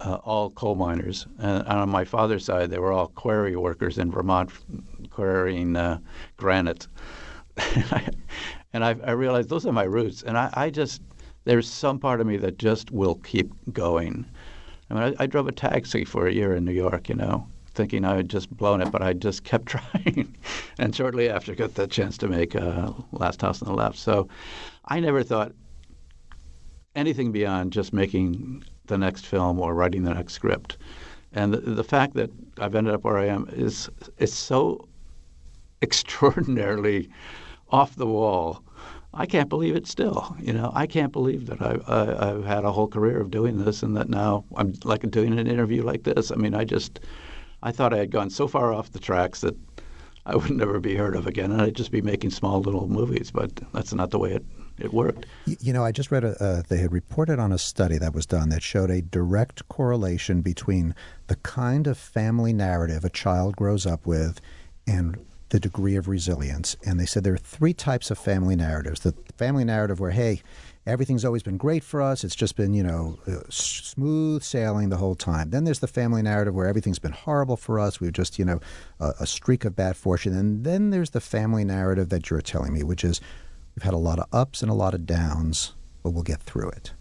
uh, 0.00 0.18
all 0.24 0.50
coal 0.50 0.74
miners, 0.74 1.26
and 1.38 1.66
on 1.66 1.88
my 1.88 2.04
father's 2.04 2.44
side 2.44 2.70
they 2.70 2.78
were 2.78 2.92
all 2.92 3.08
quarry 3.08 3.56
workers 3.56 3.98
in 3.98 4.10
Vermont, 4.10 4.50
quarrying 5.10 5.76
uh, 5.76 5.98
granite. 6.36 6.86
and 8.72 8.84
I, 8.84 8.96
I 9.04 9.12
realized 9.12 9.48
those 9.48 9.66
are 9.66 9.72
my 9.72 9.84
roots, 9.84 10.22
and 10.22 10.36
I, 10.36 10.50
I 10.54 10.70
just 10.70 11.02
there's 11.44 11.68
some 11.68 11.98
part 11.98 12.20
of 12.20 12.26
me 12.26 12.36
that 12.38 12.58
just 12.58 12.90
will 12.90 13.14
keep 13.16 13.52
going. 13.72 14.26
I 14.90 14.94
mean, 14.94 15.02
I, 15.18 15.24
I 15.24 15.26
drove 15.26 15.48
a 15.48 15.52
taxi 15.52 16.04
for 16.04 16.26
a 16.26 16.32
year 16.32 16.54
in 16.54 16.64
New 16.64 16.72
York, 16.72 17.08
you 17.08 17.14
know, 17.14 17.46
thinking 17.74 18.04
I 18.04 18.16
had 18.16 18.28
just 18.28 18.50
blown 18.50 18.80
it, 18.80 18.90
but 18.90 19.02
I 19.02 19.12
just 19.12 19.44
kept 19.44 19.66
trying. 19.66 20.36
and 20.78 20.94
shortly 20.94 21.28
after, 21.28 21.54
got 21.54 21.74
the 21.74 21.86
chance 21.86 22.18
to 22.18 22.28
make 22.28 22.54
uh, 22.54 22.92
Last 23.12 23.40
House 23.40 23.62
on 23.62 23.68
the 23.68 23.74
Left. 23.74 23.96
So 23.96 24.28
I 24.84 25.00
never 25.00 25.22
thought 25.22 25.52
anything 26.94 27.30
beyond 27.32 27.72
just 27.72 27.92
making 27.92 28.64
the 28.86 28.98
next 28.98 29.26
film 29.26 29.58
or 29.60 29.74
writing 29.74 30.04
the 30.04 30.14
next 30.14 30.34
script. 30.34 30.76
And 31.32 31.52
the, 31.52 31.58
the 31.58 31.84
fact 31.84 32.14
that 32.14 32.30
I've 32.58 32.74
ended 32.74 32.94
up 32.94 33.04
where 33.04 33.18
I 33.18 33.26
am 33.26 33.48
is 33.52 33.90
is 34.18 34.32
so 34.32 34.88
extraordinarily 35.82 37.08
off 37.70 37.96
the 37.96 38.06
wall. 38.06 38.62
I 39.12 39.24
can't 39.24 39.48
believe 39.48 39.76
it 39.76 39.86
still. 39.86 40.36
You 40.38 40.52
know, 40.52 40.70
I 40.74 40.86
can't 40.86 41.12
believe 41.12 41.46
that 41.46 41.62
I've, 41.62 41.82
I, 41.88 42.30
I've 42.30 42.44
had 42.44 42.64
a 42.64 42.72
whole 42.72 42.86
career 42.88 43.18
of 43.18 43.30
doing 43.30 43.64
this 43.64 43.82
and 43.82 43.96
that 43.96 44.10
now 44.10 44.44
I'm 44.56 44.74
like 44.84 45.10
doing 45.10 45.38
an 45.38 45.46
interview 45.46 45.82
like 45.82 46.02
this. 46.02 46.30
I 46.30 46.36
mean, 46.36 46.54
I 46.54 46.64
just, 46.64 47.00
I 47.62 47.72
thought 47.72 47.94
I 47.94 47.98
had 47.98 48.10
gone 48.10 48.28
so 48.28 48.46
far 48.46 48.74
off 48.74 48.92
the 48.92 48.98
tracks 48.98 49.40
that 49.40 49.56
I 50.26 50.36
would 50.36 50.50
never 50.62 50.80
be 50.80 50.96
heard 50.96 51.16
of 51.16 51.26
again 51.26 51.50
and 51.50 51.62
I'd 51.62 51.76
just 51.76 51.90
be 51.90 52.02
making 52.02 52.30
small 52.30 52.60
little 52.60 52.88
movies, 52.88 53.30
but 53.30 53.50
that's 53.72 53.94
not 53.94 54.10
the 54.10 54.18
way 54.18 54.32
it, 54.32 54.44
it 54.78 54.92
worked. 54.92 55.26
You 55.46 55.72
know, 55.72 55.84
I 55.84 55.92
just 55.92 56.10
read 56.10 56.24
a, 56.24 56.42
uh, 56.42 56.62
they 56.68 56.78
had 56.78 56.92
reported 56.92 57.38
on 57.38 57.52
a 57.52 57.58
study 57.58 57.98
that 57.98 58.14
was 58.14 58.26
done 58.26 58.48
that 58.50 58.62
showed 58.62 58.90
a 58.90 59.02
direct 59.02 59.68
correlation 59.68 60.42
between 60.42 60.94
the 61.28 61.36
kind 61.36 61.86
of 61.86 61.96
family 61.96 62.52
narrative 62.52 63.04
a 63.04 63.10
child 63.10 63.56
grows 63.56 63.86
up 63.86 64.06
with 64.06 64.40
and 64.86 65.24
the 65.50 65.60
degree 65.60 65.96
of 65.96 66.08
resilience. 66.08 66.76
And 66.84 66.98
they 66.98 67.06
said 67.06 67.24
there 67.24 67.34
are 67.34 67.38
three 67.38 67.72
types 67.72 68.10
of 68.10 68.18
family 68.18 68.56
narratives. 68.56 69.00
The 69.00 69.14
family 69.36 69.64
narrative 69.64 70.00
where, 70.00 70.10
hey, 70.10 70.42
everything's 70.86 71.24
always 71.24 71.42
been 71.42 71.56
great 71.56 71.84
for 71.84 72.02
us. 72.02 72.24
It's 72.24 72.34
just 72.34 72.56
been, 72.56 72.74
you 72.74 72.82
know, 72.82 73.18
uh, 73.26 73.40
smooth 73.48 74.42
sailing 74.42 74.88
the 74.88 74.96
whole 74.96 75.14
time. 75.14 75.50
Then 75.50 75.64
there's 75.64 75.80
the 75.80 75.86
family 75.86 76.22
narrative 76.22 76.54
where 76.54 76.66
everything's 76.66 76.98
been 76.98 77.12
horrible 77.12 77.56
for 77.56 77.78
us. 77.78 78.00
We've 78.00 78.12
just, 78.12 78.38
you 78.38 78.44
know, 78.44 78.60
a, 79.00 79.12
a 79.20 79.26
streak 79.26 79.64
of 79.64 79.76
bad 79.76 79.96
fortune. 79.96 80.36
And 80.36 80.64
then 80.64 80.90
there's 80.90 81.10
the 81.10 81.20
family 81.20 81.64
narrative 81.64 82.08
that 82.10 82.28
you're 82.30 82.40
telling 82.40 82.72
me, 82.72 82.82
which 82.82 83.04
is 83.04 83.20
we've 83.76 83.82
had 83.84 83.94
a 83.94 83.98
lot 83.98 84.18
of 84.18 84.26
ups 84.32 84.62
and 84.62 84.70
a 84.70 84.74
lot 84.74 84.94
of 84.94 85.06
downs, 85.06 85.74
but 86.02 86.10
we'll 86.10 86.22
get 86.22 86.42
through 86.42 86.70
it. 86.70 86.94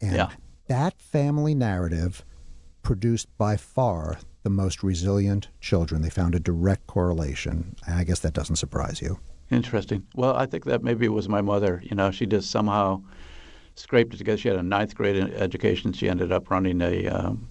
And 0.00 0.14
Yeah. 0.16 0.30
that 0.66 1.00
family 1.00 1.54
narrative 1.54 2.24
produced 2.82 3.28
by 3.38 3.56
far 3.56 4.18
the 4.42 4.50
most 4.50 4.82
resilient 4.82 5.48
children. 5.60 6.02
They 6.02 6.10
found 6.10 6.34
a 6.34 6.40
direct 6.40 6.86
correlation. 6.86 7.76
I 7.86 8.04
guess 8.04 8.20
that 8.20 8.32
doesn't 8.32 8.56
surprise 8.56 9.00
you. 9.02 9.18
Interesting. 9.50 10.06
Well, 10.14 10.34
I 10.36 10.46
think 10.46 10.64
that 10.64 10.82
maybe 10.82 11.06
it 11.06 11.12
was 11.12 11.28
my 11.28 11.40
mother. 11.40 11.80
You 11.84 11.96
know, 11.96 12.10
she 12.10 12.26
just 12.26 12.50
somehow 12.50 13.02
scraped 13.74 14.14
it 14.14 14.18
together. 14.18 14.36
She 14.38 14.48
had 14.48 14.58
a 14.58 14.62
ninth 14.62 14.94
grade 14.94 15.16
education. 15.34 15.92
She 15.92 16.08
ended 16.08 16.32
up 16.32 16.50
running 16.50 16.80
a, 16.82 17.06
um, 17.08 17.48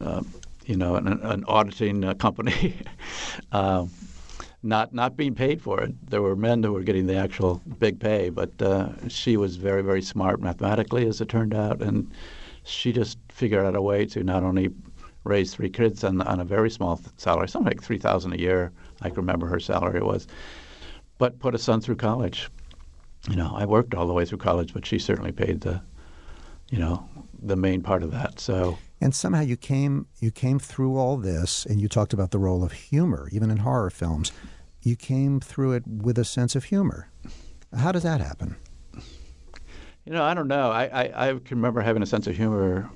uh, 0.00 0.22
you 0.66 0.76
know, 0.76 0.96
an, 0.96 1.08
an 1.08 1.44
auditing 1.48 2.04
uh, 2.04 2.14
company. 2.14 2.74
Um, 3.50 3.90
not 4.62 4.94
not 4.94 5.16
being 5.16 5.34
paid 5.34 5.60
for 5.60 5.80
it. 5.80 5.94
There 6.10 6.22
were 6.22 6.36
men 6.36 6.62
who 6.62 6.72
were 6.72 6.82
getting 6.82 7.06
the 7.06 7.16
actual 7.16 7.60
big 7.78 7.98
pay, 7.98 8.30
but 8.30 8.60
uh, 8.62 9.08
she 9.08 9.36
was 9.36 9.56
very 9.56 9.82
very 9.82 10.02
smart 10.02 10.40
mathematically, 10.40 11.06
as 11.06 11.20
it 11.20 11.28
turned 11.28 11.54
out, 11.54 11.82
and 11.82 12.10
she 12.64 12.92
just 12.92 13.18
figured 13.28 13.64
out 13.66 13.74
a 13.76 13.82
way 13.82 14.06
to 14.06 14.22
not 14.22 14.42
only 14.44 14.70
raise 15.24 15.54
three 15.54 15.70
kids 15.70 16.04
on, 16.04 16.20
on 16.22 16.40
a 16.40 16.44
very 16.44 16.70
small 16.70 17.00
salary, 17.16 17.48
something 17.48 17.70
like 17.70 17.82
three 17.82 17.98
thousand 17.98 18.32
a 18.34 18.38
year. 18.38 18.72
I 19.00 19.08
can 19.08 19.16
remember 19.16 19.46
her 19.46 19.60
salary 19.60 20.00
was, 20.00 20.26
but 21.18 21.38
put 21.40 21.54
a 21.54 21.58
son 21.58 21.80
through 21.80 21.96
college. 21.96 22.48
You 23.28 23.36
know, 23.36 23.52
I 23.54 23.66
worked 23.66 23.94
all 23.94 24.06
the 24.06 24.12
way 24.12 24.24
through 24.24 24.38
college, 24.38 24.72
but 24.74 24.86
she 24.86 24.98
certainly 24.98 25.32
paid 25.32 25.60
the, 25.60 25.80
you 26.70 26.78
know, 26.78 27.08
the 27.42 27.56
main 27.56 27.82
part 27.82 28.02
of 28.02 28.10
that. 28.12 28.40
So. 28.40 28.78
And 29.00 29.14
somehow 29.14 29.40
you 29.40 29.56
came 29.56 30.06
you 30.20 30.30
came 30.30 30.58
through 30.58 30.96
all 30.96 31.16
this, 31.16 31.66
and 31.66 31.80
you 31.80 31.88
talked 31.88 32.12
about 32.12 32.30
the 32.30 32.38
role 32.38 32.62
of 32.62 32.72
humor, 32.72 33.28
even 33.32 33.50
in 33.50 33.58
horror 33.58 33.90
films. 33.90 34.30
You 34.80 34.96
came 34.96 35.40
through 35.40 35.72
it 35.72 35.86
with 35.86 36.18
a 36.18 36.24
sense 36.24 36.54
of 36.54 36.64
humor. 36.64 37.10
How 37.76 37.92
does 37.92 38.02
that 38.04 38.20
happen? 38.20 38.56
You 40.04 40.12
know, 40.12 40.24
I 40.24 40.34
don't 40.34 40.48
know. 40.48 40.70
I, 40.70 40.84
I, 40.84 41.28
I 41.28 41.32
can 41.32 41.58
remember 41.58 41.80
having 41.80 42.02
a 42.02 42.06
sense 42.06 42.26
of 42.26 42.36
humor 42.36 42.90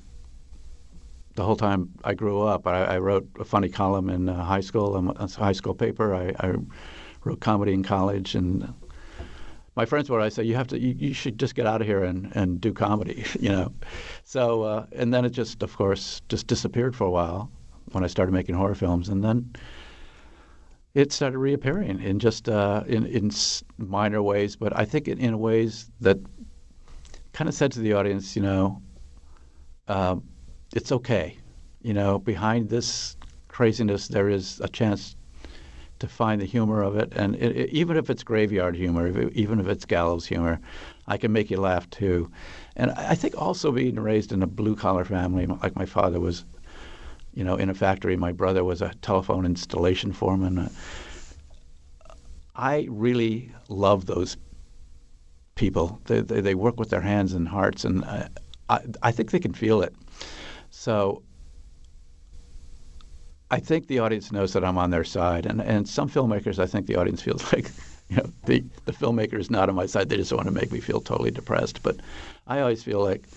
the 1.37 1.45
whole 1.45 1.57
time 1.57 1.91
I 2.03 2.15
grew 2.15 2.43
up. 2.43 2.67
I, 2.67 2.85
I 2.85 2.99
wrote 2.99 3.29
a 3.39 3.45
funny 3.45 3.69
column 3.69 4.11
in 4.11 4.29
uh, 4.29 4.43
high 4.45 4.61
school, 4.61 4.97
a 5.17 5.29
high 5.29 5.53
school 5.53 5.75
paper. 5.75 6.15
I, 6.15 6.33
I, 6.41 6.55
wrote 7.25 7.41
comedy 7.41 7.73
in 7.73 7.83
college, 7.83 8.37
and 8.37 8.73
my 9.77 9.85
friends 9.85 10.11
would 10.11 10.23
I 10.23 10.31
say, 10.31 10.43
"You 10.43 10.57
have 10.57 10.69
to, 10.69 10.81
you, 10.81 10.95
you, 10.99 11.15
should 11.15 11.39
just 11.39 11.55
get 11.55 11.67
out 11.67 11.81
of 11.83 11.87
here 11.87 12.03
and, 12.03 12.35
and 12.35 12.61
do 12.61 12.73
comedy," 12.73 13.25
you 13.41 13.51
know. 13.51 13.73
So, 14.25 14.63
uh, 14.63 14.87
and 14.93 15.13
then 15.13 15.25
it 15.25 15.31
just, 15.31 15.63
of 15.63 15.77
course, 15.77 16.23
just 16.29 16.47
disappeared 16.47 16.97
for 16.97 17.05
a 17.05 17.11
while 17.11 17.51
when 17.93 18.03
I 18.03 18.07
started 18.07 18.33
making 18.33 18.55
horror 18.55 18.75
films, 18.75 19.09
and 19.11 19.23
then 19.23 19.55
it 20.95 21.13
started 21.13 21.39
reappearing 21.39 22.01
in 22.01 22.19
just 22.19 22.49
uh, 22.49 22.83
in 22.87 23.05
in 23.07 23.31
minor 23.77 24.23
ways, 24.23 24.57
but 24.57 24.75
I 24.75 24.87
think 24.87 25.09
in, 25.09 25.19
in 25.19 25.39
ways 25.39 25.91
that 26.01 26.19
kind 27.35 27.49
of 27.49 27.55
said 27.55 27.71
to 27.73 27.81
the 27.81 27.93
audience, 27.93 28.35
you 28.35 28.41
know, 28.41 28.81
uh, 29.89 30.17
it's 30.75 30.91
okay. 30.91 31.37
You 31.83 31.93
know, 31.93 32.19
behind 32.19 32.71
this 32.71 33.17
craziness, 33.49 34.09
there 34.09 34.31
is 34.31 34.59
a 34.61 34.69
chance 34.69 35.16
to 35.99 36.09
find 36.09 36.41
the 36.41 36.45
humor 36.47 36.83
of 36.83 36.97
it, 36.97 37.13
and 37.17 37.35
it, 37.37 37.57
it, 37.57 37.71
even 37.71 37.97
if 37.97 38.11
it's 38.11 38.23
graveyard 38.23 38.77
humor, 38.77 39.07
if 39.07 39.17
it, 39.17 39.33
even 39.33 39.61
if 39.61 39.67
it's 39.67 39.85
gallows 39.85 40.27
humor, 40.27 40.61
I 41.07 41.17
can 41.17 41.33
make 41.33 41.51
you 41.51 41.59
laugh 41.59 41.89
too. 41.91 42.31
And 42.77 42.91
I 42.93 43.15
think 43.15 43.35
also 43.37 43.73
being 43.73 43.99
raised 43.99 44.33
in 44.33 44.43
a 44.43 44.47
blue 44.47 44.77
collar 44.77 45.05
family, 45.05 45.47
like 45.47 45.77
my 45.77 45.87
father 45.87 46.21
was, 46.21 46.45
you 47.33 47.45
know, 47.45 47.57
in 47.57 47.71
a 47.71 47.75
factory. 47.75 48.17
My 48.17 48.33
brother 48.33 48.65
was 48.65 48.83
a 48.83 48.93
telephone 49.01 49.47
installation 49.47 50.13
foreman. 50.13 50.59
Uh, 50.59 50.69
I 52.55 52.87
really 52.91 53.53
love 53.69 54.07
those 54.07 54.37
people. 55.55 56.01
They, 56.05 56.21
they, 56.21 56.41
they 56.41 56.55
work 56.55 56.79
with 56.79 56.91
their 56.91 57.01
hands 57.01 57.33
and 57.33 57.49
hearts, 57.49 57.85
and 57.85 58.05
I, 58.05 58.29
I, 58.69 58.81
I 59.03 59.13
think 59.13 59.31
they 59.31 59.39
can 59.39 59.55
feel 59.55 59.81
it. 59.83 59.95
So 60.71 61.23
I 63.51 63.61
think 63.61 63.87
the 63.87 64.01
audience 64.01 64.33
knows 64.33 64.53
that 64.55 64.65
I'm 64.65 64.79
on 64.79 64.91
their 64.91 65.05
side, 65.05 65.47
and 65.47 65.61
and 65.61 65.89
some 65.89 66.09
filmmakers, 66.09 66.59
I 66.59 66.67
think 66.67 66.87
the 66.87 66.97
audience 66.97 67.23
feels 67.23 67.53
like, 67.53 67.71
you 68.09 68.17
know, 68.17 68.33
the 68.45 68.65
the 68.85 68.93
filmmaker 68.93 69.39
is 69.39 69.51
not 69.51 69.69
on 69.69 69.75
my 69.75 69.87
side. 69.87 70.09
They 70.09 70.17
just 70.17 70.33
want 70.33 70.47
to 70.47 70.53
make 70.53 70.73
me 70.73 70.81
feel 70.81 71.01
totally 71.01 71.31
depressed. 71.31 71.83
But 71.83 71.97
I 72.47 72.61
always 72.61 72.83
feel 72.83 73.03
like 73.03 73.29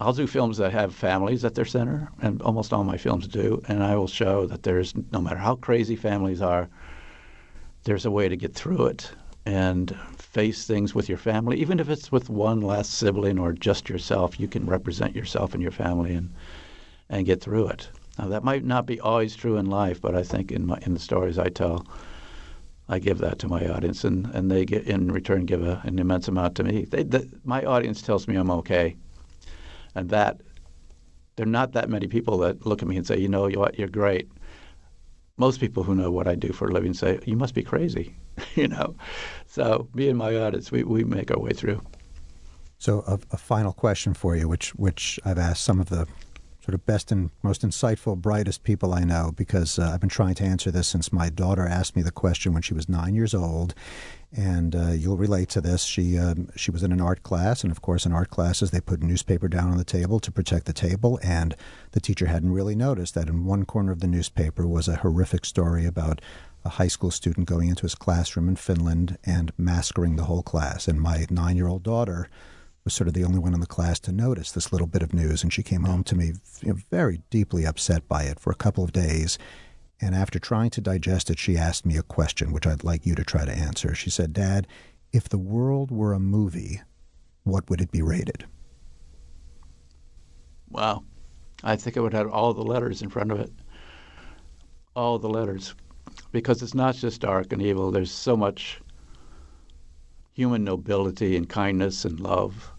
I'll 0.00 0.12
do 0.12 0.26
films 0.26 0.56
that 0.58 0.72
have 0.72 0.94
families 0.94 1.44
at 1.44 1.54
their 1.54 1.64
center, 1.64 2.08
and 2.20 2.42
almost 2.42 2.72
all 2.72 2.82
my 2.82 2.96
films 2.96 3.28
do, 3.28 3.62
and 3.68 3.84
I 3.84 3.94
will 3.94 4.08
show 4.08 4.46
that 4.46 4.64
there's 4.64 4.94
no 5.12 5.20
matter 5.20 5.36
how 5.36 5.56
crazy 5.56 5.96
families 5.96 6.42
are, 6.42 6.68
there's 7.84 8.06
a 8.06 8.10
way 8.10 8.28
to 8.28 8.36
get 8.36 8.54
through 8.54 8.86
it 8.86 9.12
and 9.44 9.96
face 10.16 10.66
things 10.66 10.94
with 10.94 11.08
your 11.08 11.18
family, 11.18 11.60
even 11.60 11.80
if 11.80 11.88
it's 11.88 12.10
with 12.12 12.30
one 12.30 12.60
last 12.60 12.94
sibling 12.94 13.38
or 13.38 13.52
just 13.52 13.88
yourself. 13.88 14.40
You 14.40 14.48
can 14.48 14.66
represent 14.66 15.14
yourself 15.14 15.54
and 15.54 15.62
your 15.62 15.72
family 15.72 16.14
and 16.14 16.32
and 17.08 17.26
get 17.26 17.40
through 17.40 17.68
it. 17.68 17.88
Now 18.18 18.28
that 18.28 18.44
might 18.44 18.64
not 18.64 18.86
be 18.86 19.00
always 19.00 19.34
true 19.34 19.56
in 19.56 19.66
life, 19.66 20.00
but 20.00 20.14
I 20.14 20.22
think 20.22 20.52
in 20.52 20.66
my 20.66 20.78
in 20.82 20.94
the 20.94 21.00
stories 21.00 21.38
I 21.38 21.48
tell, 21.48 21.86
I 22.88 22.98
give 22.98 23.18
that 23.18 23.38
to 23.40 23.48
my 23.48 23.66
audience, 23.68 24.04
and, 24.04 24.26
and 24.34 24.50
they 24.50 24.64
get 24.64 24.84
in 24.86 25.10
return 25.10 25.46
give 25.46 25.62
a, 25.62 25.80
an 25.84 25.98
immense 25.98 26.28
amount 26.28 26.56
to 26.56 26.64
me. 26.64 26.84
They, 26.84 27.04
the, 27.04 27.28
my 27.44 27.64
audience 27.64 28.02
tells 28.02 28.28
me 28.28 28.36
I'm 28.36 28.50
okay, 28.50 28.96
and 29.94 30.10
that 30.10 30.40
there 31.36 31.46
are 31.46 31.50
not 31.50 31.72
that 31.72 31.88
many 31.88 32.06
people 32.06 32.38
that 32.38 32.66
look 32.66 32.82
at 32.82 32.88
me 32.88 32.96
and 32.96 33.06
say, 33.06 33.18
you 33.18 33.28
know 33.28 33.46
you 33.46 33.58
what, 33.58 33.78
you're 33.78 33.88
great. 33.88 34.30
Most 35.38 35.60
people 35.60 35.82
who 35.82 35.94
know 35.94 36.10
what 36.10 36.28
I 36.28 36.34
do 36.34 36.52
for 36.52 36.68
a 36.68 36.72
living 36.72 36.92
say, 36.92 37.18
you 37.24 37.36
must 37.36 37.54
be 37.54 37.62
crazy, 37.62 38.14
you 38.54 38.68
know. 38.68 38.94
So 39.46 39.88
me 39.94 40.08
and 40.08 40.18
my 40.18 40.36
audience, 40.36 40.70
we, 40.70 40.82
we 40.82 41.04
make 41.04 41.30
our 41.30 41.40
way 41.40 41.52
through. 41.52 41.80
So 42.78 43.02
a, 43.06 43.18
a 43.30 43.38
final 43.38 43.72
question 43.72 44.12
for 44.12 44.36
you, 44.36 44.48
which 44.48 44.74
which 44.74 45.18
I've 45.24 45.38
asked 45.38 45.64
some 45.64 45.80
of 45.80 45.88
the 45.88 46.06
sort 46.62 46.74
of 46.74 46.86
best 46.86 47.10
and 47.10 47.30
most 47.42 47.62
insightful, 47.62 48.16
brightest 48.16 48.62
people 48.62 48.94
I 48.94 49.00
know 49.02 49.32
because 49.34 49.80
uh, 49.80 49.90
I've 49.92 50.00
been 50.00 50.08
trying 50.08 50.36
to 50.36 50.44
answer 50.44 50.70
this 50.70 50.86
since 50.86 51.12
my 51.12 51.28
daughter 51.28 51.66
asked 51.66 51.96
me 51.96 52.02
the 52.02 52.12
question 52.12 52.52
when 52.52 52.62
she 52.62 52.74
was 52.74 52.88
nine 52.88 53.16
years 53.16 53.34
old. 53.34 53.74
And 54.34 54.74
uh, 54.74 54.92
you'll 54.92 55.16
relate 55.16 55.50
to 55.50 55.60
this. 55.60 55.82
She 55.82 56.16
um, 56.16 56.48
she 56.56 56.70
was 56.70 56.82
in 56.82 56.90
an 56.90 57.02
art 57.02 57.22
class, 57.22 57.62
and 57.62 57.70
of 57.70 57.82
course, 57.82 58.06
in 58.06 58.12
art 58.12 58.30
classes, 58.30 58.70
they 58.70 58.80
put 58.80 59.02
newspaper 59.02 59.46
down 59.46 59.70
on 59.70 59.76
the 59.76 59.84
table 59.84 60.20
to 60.20 60.32
protect 60.32 60.64
the 60.64 60.72
table. 60.72 61.20
And 61.22 61.54
the 61.90 62.00
teacher 62.00 62.26
hadn't 62.26 62.52
really 62.52 62.74
noticed 62.74 63.14
that 63.14 63.28
in 63.28 63.44
one 63.44 63.66
corner 63.66 63.92
of 63.92 64.00
the 64.00 64.06
newspaper 64.06 64.66
was 64.66 64.88
a 64.88 64.96
horrific 64.96 65.44
story 65.44 65.84
about 65.84 66.22
a 66.64 66.70
high 66.70 66.88
school 66.88 67.10
student 67.10 67.46
going 67.46 67.68
into 67.68 67.82
his 67.82 67.94
classroom 67.94 68.48
in 68.48 68.56
Finland 68.56 69.18
and 69.24 69.52
massacring 69.58 70.16
the 70.16 70.24
whole 70.24 70.42
class. 70.42 70.88
And 70.88 70.98
my 70.98 71.26
nine 71.28 71.56
year 71.56 71.68
old 71.68 71.82
daughter 71.82 72.30
was 72.84 72.94
sort 72.94 73.08
of 73.08 73.14
the 73.14 73.24
only 73.24 73.38
one 73.38 73.54
in 73.54 73.60
the 73.60 73.66
class 73.66 74.00
to 74.00 74.12
notice 74.12 74.52
this 74.52 74.72
little 74.72 74.86
bit 74.86 75.02
of 75.02 75.14
news. 75.14 75.42
And 75.42 75.52
she 75.52 75.62
came 75.62 75.84
home 75.84 76.04
to 76.04 76.16
me 76.16 76.32
you 76.60 76.72
know, 76.72 76.78
very 76.90 77.20
deeply 77.30 77.64
upset 77.64 78.08
by 78.08 78.24
it 78.24 78.40
for 78.40 78.50
a 78.50 78.56
couple 78.56 78.82
of 78.84 78.92
days. 78.92 79.38
And 80.00 80.14
after 80.14 80.38
trying 80.38 80.70
to 80.70 80.80
digest 80.80 81.30
it, 81.30 81.38
she 81.38 81.56
asked 81.56 81.86
me 81.86 81.96
a 81.96 82.02
question, 82.02 82.52
which 82.52 82.66
I'd 82.66 82.82
like 82.82 83.06
you 83.06 83.14
to 83.14 83.24
try 83.24 83.44
to 83.44 83.52
answer. 83.52 83.94
She 83.94 84.10
said, 84.10 84.32
Dad, 84.32 84.66
if 85.12 85.28
the 85.28 85.38
world 85.38 85.90
were 85.92 86.12
a 86.12 86.18
movie, 86.20 86.82
what 87.44 87.70
would 87.70 87.80
it 87.80 87.92
be 87.92 88.02
rated? 88.02 88.46
Wow. 90.70 91.04
I 91.62 91.76
think 91.76 91.96
it 91.96 92.00
would 92.00 92.14
have 92.14 92.30
all 92.30 92.52
the 92.52 92.64
letters 92.64 93.02
in 93.02 93.10
front 93.10 93.30
of 93.30 93.38
it. 93.38 93.52
All 94.96 95.18
the 95.18 95.28
letters. 95.28 95.74
Because 96.32 96.62
it's 96.62 96.74
not 96.74 96.96
just 96.96 97.20
dark 97.20 97.52
and 97.52 97.62
evil, 97.62 97.92
there's 97.92 98.10
so 98.10 98.36
much 98.36 98.80
human 100.32 100.64
nobility 100.64 101.36
and 101.36 101.48
kindness 101.48 102.04
and 102.04 102.18
love. 102.20 102.72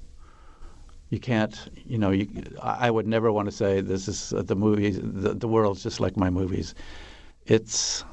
You 1.10 1.20
can't, 1.20 1.56
you 1.86 2.00
know, 2.00 2.10
you, 2.10 2.28
I 2.62 2.89
would 2.89 3.06
never 3.06 3.32
want 3.32 3.48
to 3.48 3.52
say 3.52 3.82
this 3.82 4.08
is 4.08 4.34
uh, 4.34 4.42
the 4.42 4.56
movie, 4.56 4.89
the, 4.89 5.36
the 5.36 5.48
world's 5.48 5.84
just 5.84 6.00
like 6.00 6.18
my 6.18 6.32
movies. 6.32 6.74
It's, 7.46 8.04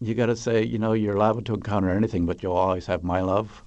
you 0.00 0.14
got 0.14 0.26
to 0.26 0.36
say, 0.36 0.62
you 0.62 0.78
know, 0.78 0.92
you're 0.92 1.16
liable 1.16 1.42
to 1.42 1.54
encounter 1.54 1.90
anything, 1.90 2.24
but 2.26 2.42
you'll 2.42 2.52
always 2.52 2.86
have 2.86 3.02
my 3.02 3.20
love 3.20 3.64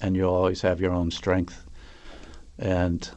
and 0.00 0.16
you'll 0.16 0.32
always 0.32 0.62
have 0.62 0.80
your 0.80 0.92
own 0.92 1.10
strength. 1.10 1.66
And 2.58 3.08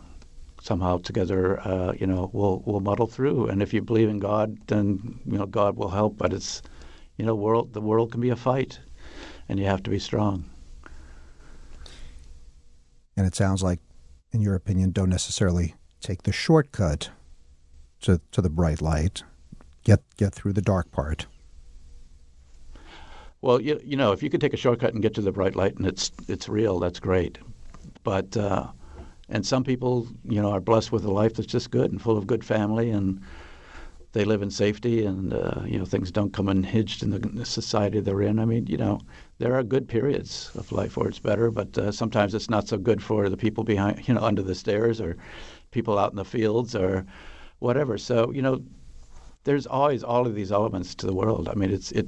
somehow 0.61 0.97
together, 0.97 1.61
uh, 1.61 1.93
you 1.93 2.07
know, 2.07 2.29
we'll, 2.33 2.61
we'll 2.65 2.81
muddle 2.81 3.07
through. 3.07 3.47
And 3.47 3.61
if 3.61 3.73
you 3.73 3.81
believe 3.81 4.09
in 4.09 4.19
God, 4.19 4.57
then, 4.67 5.19
you 5.25 5.37
know, 5.37 5.45
God 5.45 5.77
will 5.77 5.89
help. 5.89 6.17
But 6.17 6.33
it's, 6.33 6.61
you 7.17 7.25
know, 7.25 7.35
world, 7.35 7.71
the 7.71 7.81
world 7.81 8.11
can 8.11 8.19
be 8.19 8.29
a 8.29 8.35
fight 8.35 8.79
and 9.47 9.59
you 9.59 9.65
have 9.65 9.83
to 9.83 9.89
be 9.89 9.99
strong. 9.99 10.49
And 13.15 13.27
it 13.27 13.35
sounds 13.35 13.61
like, 13.61 13.79
in 14.31 14.41
your 14.41 14.55
opinion, 14.55 14.91
don't 14.91 15.09
necessarily 15.09 15.75
take 15.99 16.23
the 16.23 16.31
shortcut 16.31 17.09
to, 18.01 18.19
to 18.31 18.41
the 18.41 18.49
bright 18.49 18.81
light. 18.81 19.23
Get 19.83 20.01
get 20.15 20.33
through 20.33 20.53
the 20.53 20.61
dark 20.61 20.91
part. 20.91 21.27
Well, 23.41 23.59
you, 23.59 23.81
you 23.83 23.97
know, 23.97 24.13
if 24.13 24.23
you 24.23 24.29
could 24.29 24.39
take 24.39 24.53
a 24.53 24.57
shortcut 24.57 24.93
and 24.93 25.01
get 25.01 25.13
to 25.15 25.21
the 25.21 25.33
bright 25.33 25.55
light 25.55 25.75
and 25.75 25.85
it's 25.85 26.11
it's 26.29 26.47
real, 26.47 26.79
that's 26.79 26.99
great. 26.99 27.37
But 28.03 28.37
uh, 28.37 28.67
and 29.27 29.45
some 29.45 29.63
people, 29.63 30.07
you 30.23 30.41
know, 30.41 30.51
are 30.51 30.61
blessed 30.61 30.91
with 30.91 31.03
a 31.03 31.11
life 31.11 31.33
that's 31.33 31.51
just 31.51 31.69
good 31.69 31.91
and 31.91 32.01
full 32.01 32.17
of 32.17 32.27
good 32.27 32.43
family 32.45 32.89
and 32.89 33.21
they 34.13 34.23
live 34.25 34.43
in 34.43 34.51
safety 34.51 35.05
and 35.05 35.33
uh, 35.33 35.61
you 35.65 35.77
know 35.77 35.85
things 35.85 36.11
don't 36.11 36.33
come 36.33 36.47
unhinged 36.47 37.01
in 37.03 37.09
the 37.09 37.45
society 37.45 37.99
they're 37.99 38.21
in. 38.21 38.39
I 38.39 38.45
mean, 38.45 38.67
you 38.67 38.77
know, 38.77 39.01
there 39.39 39.55
are 39.55 39.63
good 39.63 39.87
periods 39.87 40.51
of 40.55 40.71
life 40.71 40.95
where 40.95 41.09
it's 41.09 41.19
better, 41.19 41.49
but 41.49 41.77
uh, 41.77 41.91
sometimes 41.91 42.35
it's 42.35 42.49
not 42.49 42.67
so 42.67 42.77
good 42.77 43.01
for 43.03 43.27
the 43.27 43.37
people 43.37 43.63
behind, 43.63 44.07
you 44.07 44.13
know, 44.13 44.21
under 44.21 44.43
the 44.43 44.55
stairs 44.55 45.01
or 45.01 45.17
people 45.71 45.97
out 45.97 46.11
in 46.11 46.17
the 46.17 46.25
fields 46.25 46.75
or 46.75 47.05
whatever. 47.59 47.97
So 47.97 48.31
you 48.31 48.43
know, 48.43 48.63
there's 49.45 49.65
always 49.65 50.03
all 50.03 50.27
of 50.27 50.35
these 50.35 50.51
elements 50.51 50.93
to 50.95 51.07
the 51.07 51.15
world. 51.15 51.49
I 51.49 51.55
mean, 51.55 51.71
it's 51.71 51.91
it. 51.91 52.07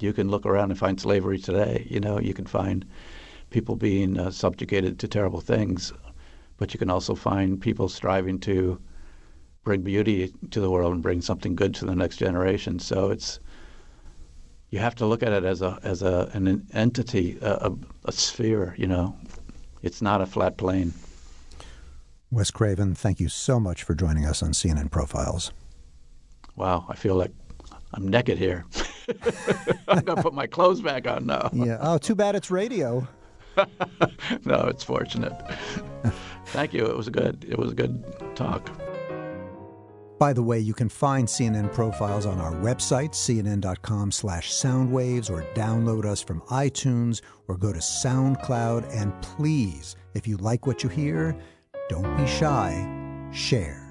You 0.00 0.14
can 0.14 0.28
look 0.30 0.46
around 0.46 0.70
and 0.70 0.78
find 0.78 0.98
slavery 0.98 1.38
today. 1.38 1.86
You 1.90 2.00
know, 2.00 2.18
you 2.18 2.32
can 2.32 2.46
find 2.46 2.86
people 3.50 3.76
being 3.76 4.18
uh, 4.18 4.30
subjugated 4.30 4.98
to 5.00 5.08
terrible 5.08 5.40
things, 5.40 5.92
but 6.56 6.72
you 6.72 6.78
can 6.78 6.88
also 6.88 7.14
find 7.14 7.60
people 7.60 7.88
striving 7.88 8.38
to 8.40 8.80
bring 9.68 9.82
beauty 9.82 10.32
to 10.50 10.60
the 10.60 10.70
world 10.70 10.94
and 10.94 11.02
bring 11.02 11.20
something 11.20 11.54
good 11.54 11.74
to 11.74 11.84
the 11.84 11.94
next 11.94 12.16
generation. 12.16 12.78
So 12.78 13.10
it's 13.10 13.38
you 14.70 14.78
have 14.78 14.94
to 14.94 15.04
look 15.04 15.22
at 15.22 15.34
it 15.34 15.44
as 15.44 15.60
a 15.60 15.78
as 15.82 16.00
a 16.00 16.30
an 16.32 16.66
entity, 16.72 17.36
a, 17.42 17.68
a, 17.68 17.72
a 18.06 18.12
sphere. 18.12 18.74
You 18.78 18.86
know, 18.86 19.14
it's 19.82 20.00
not 20.00 20.22
a 20.22 20.26
flat 20.26 20.56
plane. 20.56 20.94
Wes 22.30 22.50
Craven, 22.50 22.94
thank 22.94 23.20
you 23.20 23.28
so 23.28 23.60
much 23.60 23.82
for 23.82 23.94
joining 23.94 24.24
us 24.24 24.42
on 24.42 24.52
CNN 24.52 24.90
Profiles. 24.90 25.52
Wow, 26.56 26.86
I 26.88 26.94
feel 26.94 27.14
like 27.14 27.32
I'm 27.92 28.08
naked 28.08 28.38
here. 28.38 28.64
I'm 29.88 30.00
gonna 30.00 30.22
put 30.22 30.32
my 30.32 30.46
clothes 30.46 30.80
back 30.80 31.06
on 31.06 31.26
now. 31.26 31.50
Yeah. 31.52 31.76
Oh, 31.82 31.98
too 31.98 32.14
bad 32.14 32.34
it's 32.36 32.50
radio. 32.50 33.06
no, 34.46 34.60
it's 34.72 34.82
fortunate. 34.82 35.34
Thank 36.46 36.72
you. 36.72 36.86
It 36.86 36.96
was 36.96 37.10
good. 37.10 37.44
It 37.46 37.58
was 37.58 37.72
a 37.72 37.74
good 37.74 38.02
talk. 38.34 38.70
By 40.18 40.32
the 40.32 40.42
way, 40.42 40.58
you 40.58 40.74
can 40.74 40.88
find 40.88 41.28
CNN 41.28 41.72
profiles 41.72 42.26
on 42.26 42.40
our 42.40 42.52
website, 42.52 43.10
cnn.com 43.10 44.10
slash 44.10 44.50
soundwaves, 44.50 45.30
or 45.30 45.42
download 45.54 46.04
us 46.04 46.20
from 46.20 46.40
iTunes 46.42 47.22
or 47.46 47.56
go 47.56 47.72
to 47.72 47.78
SoundCloud. 47.78 48.92
And 48.94 49.12
please, 49.22 49.94
if 50.14 50.26
you 50.26 50.36
like 50.38 50.66
what 50.66 50.82
you 50.82 50.88
hear, 50.88 51.36
don't 51.88 52.16
be 52.16 52.26
shy, 52.26 52.84
share. 53.32 53.84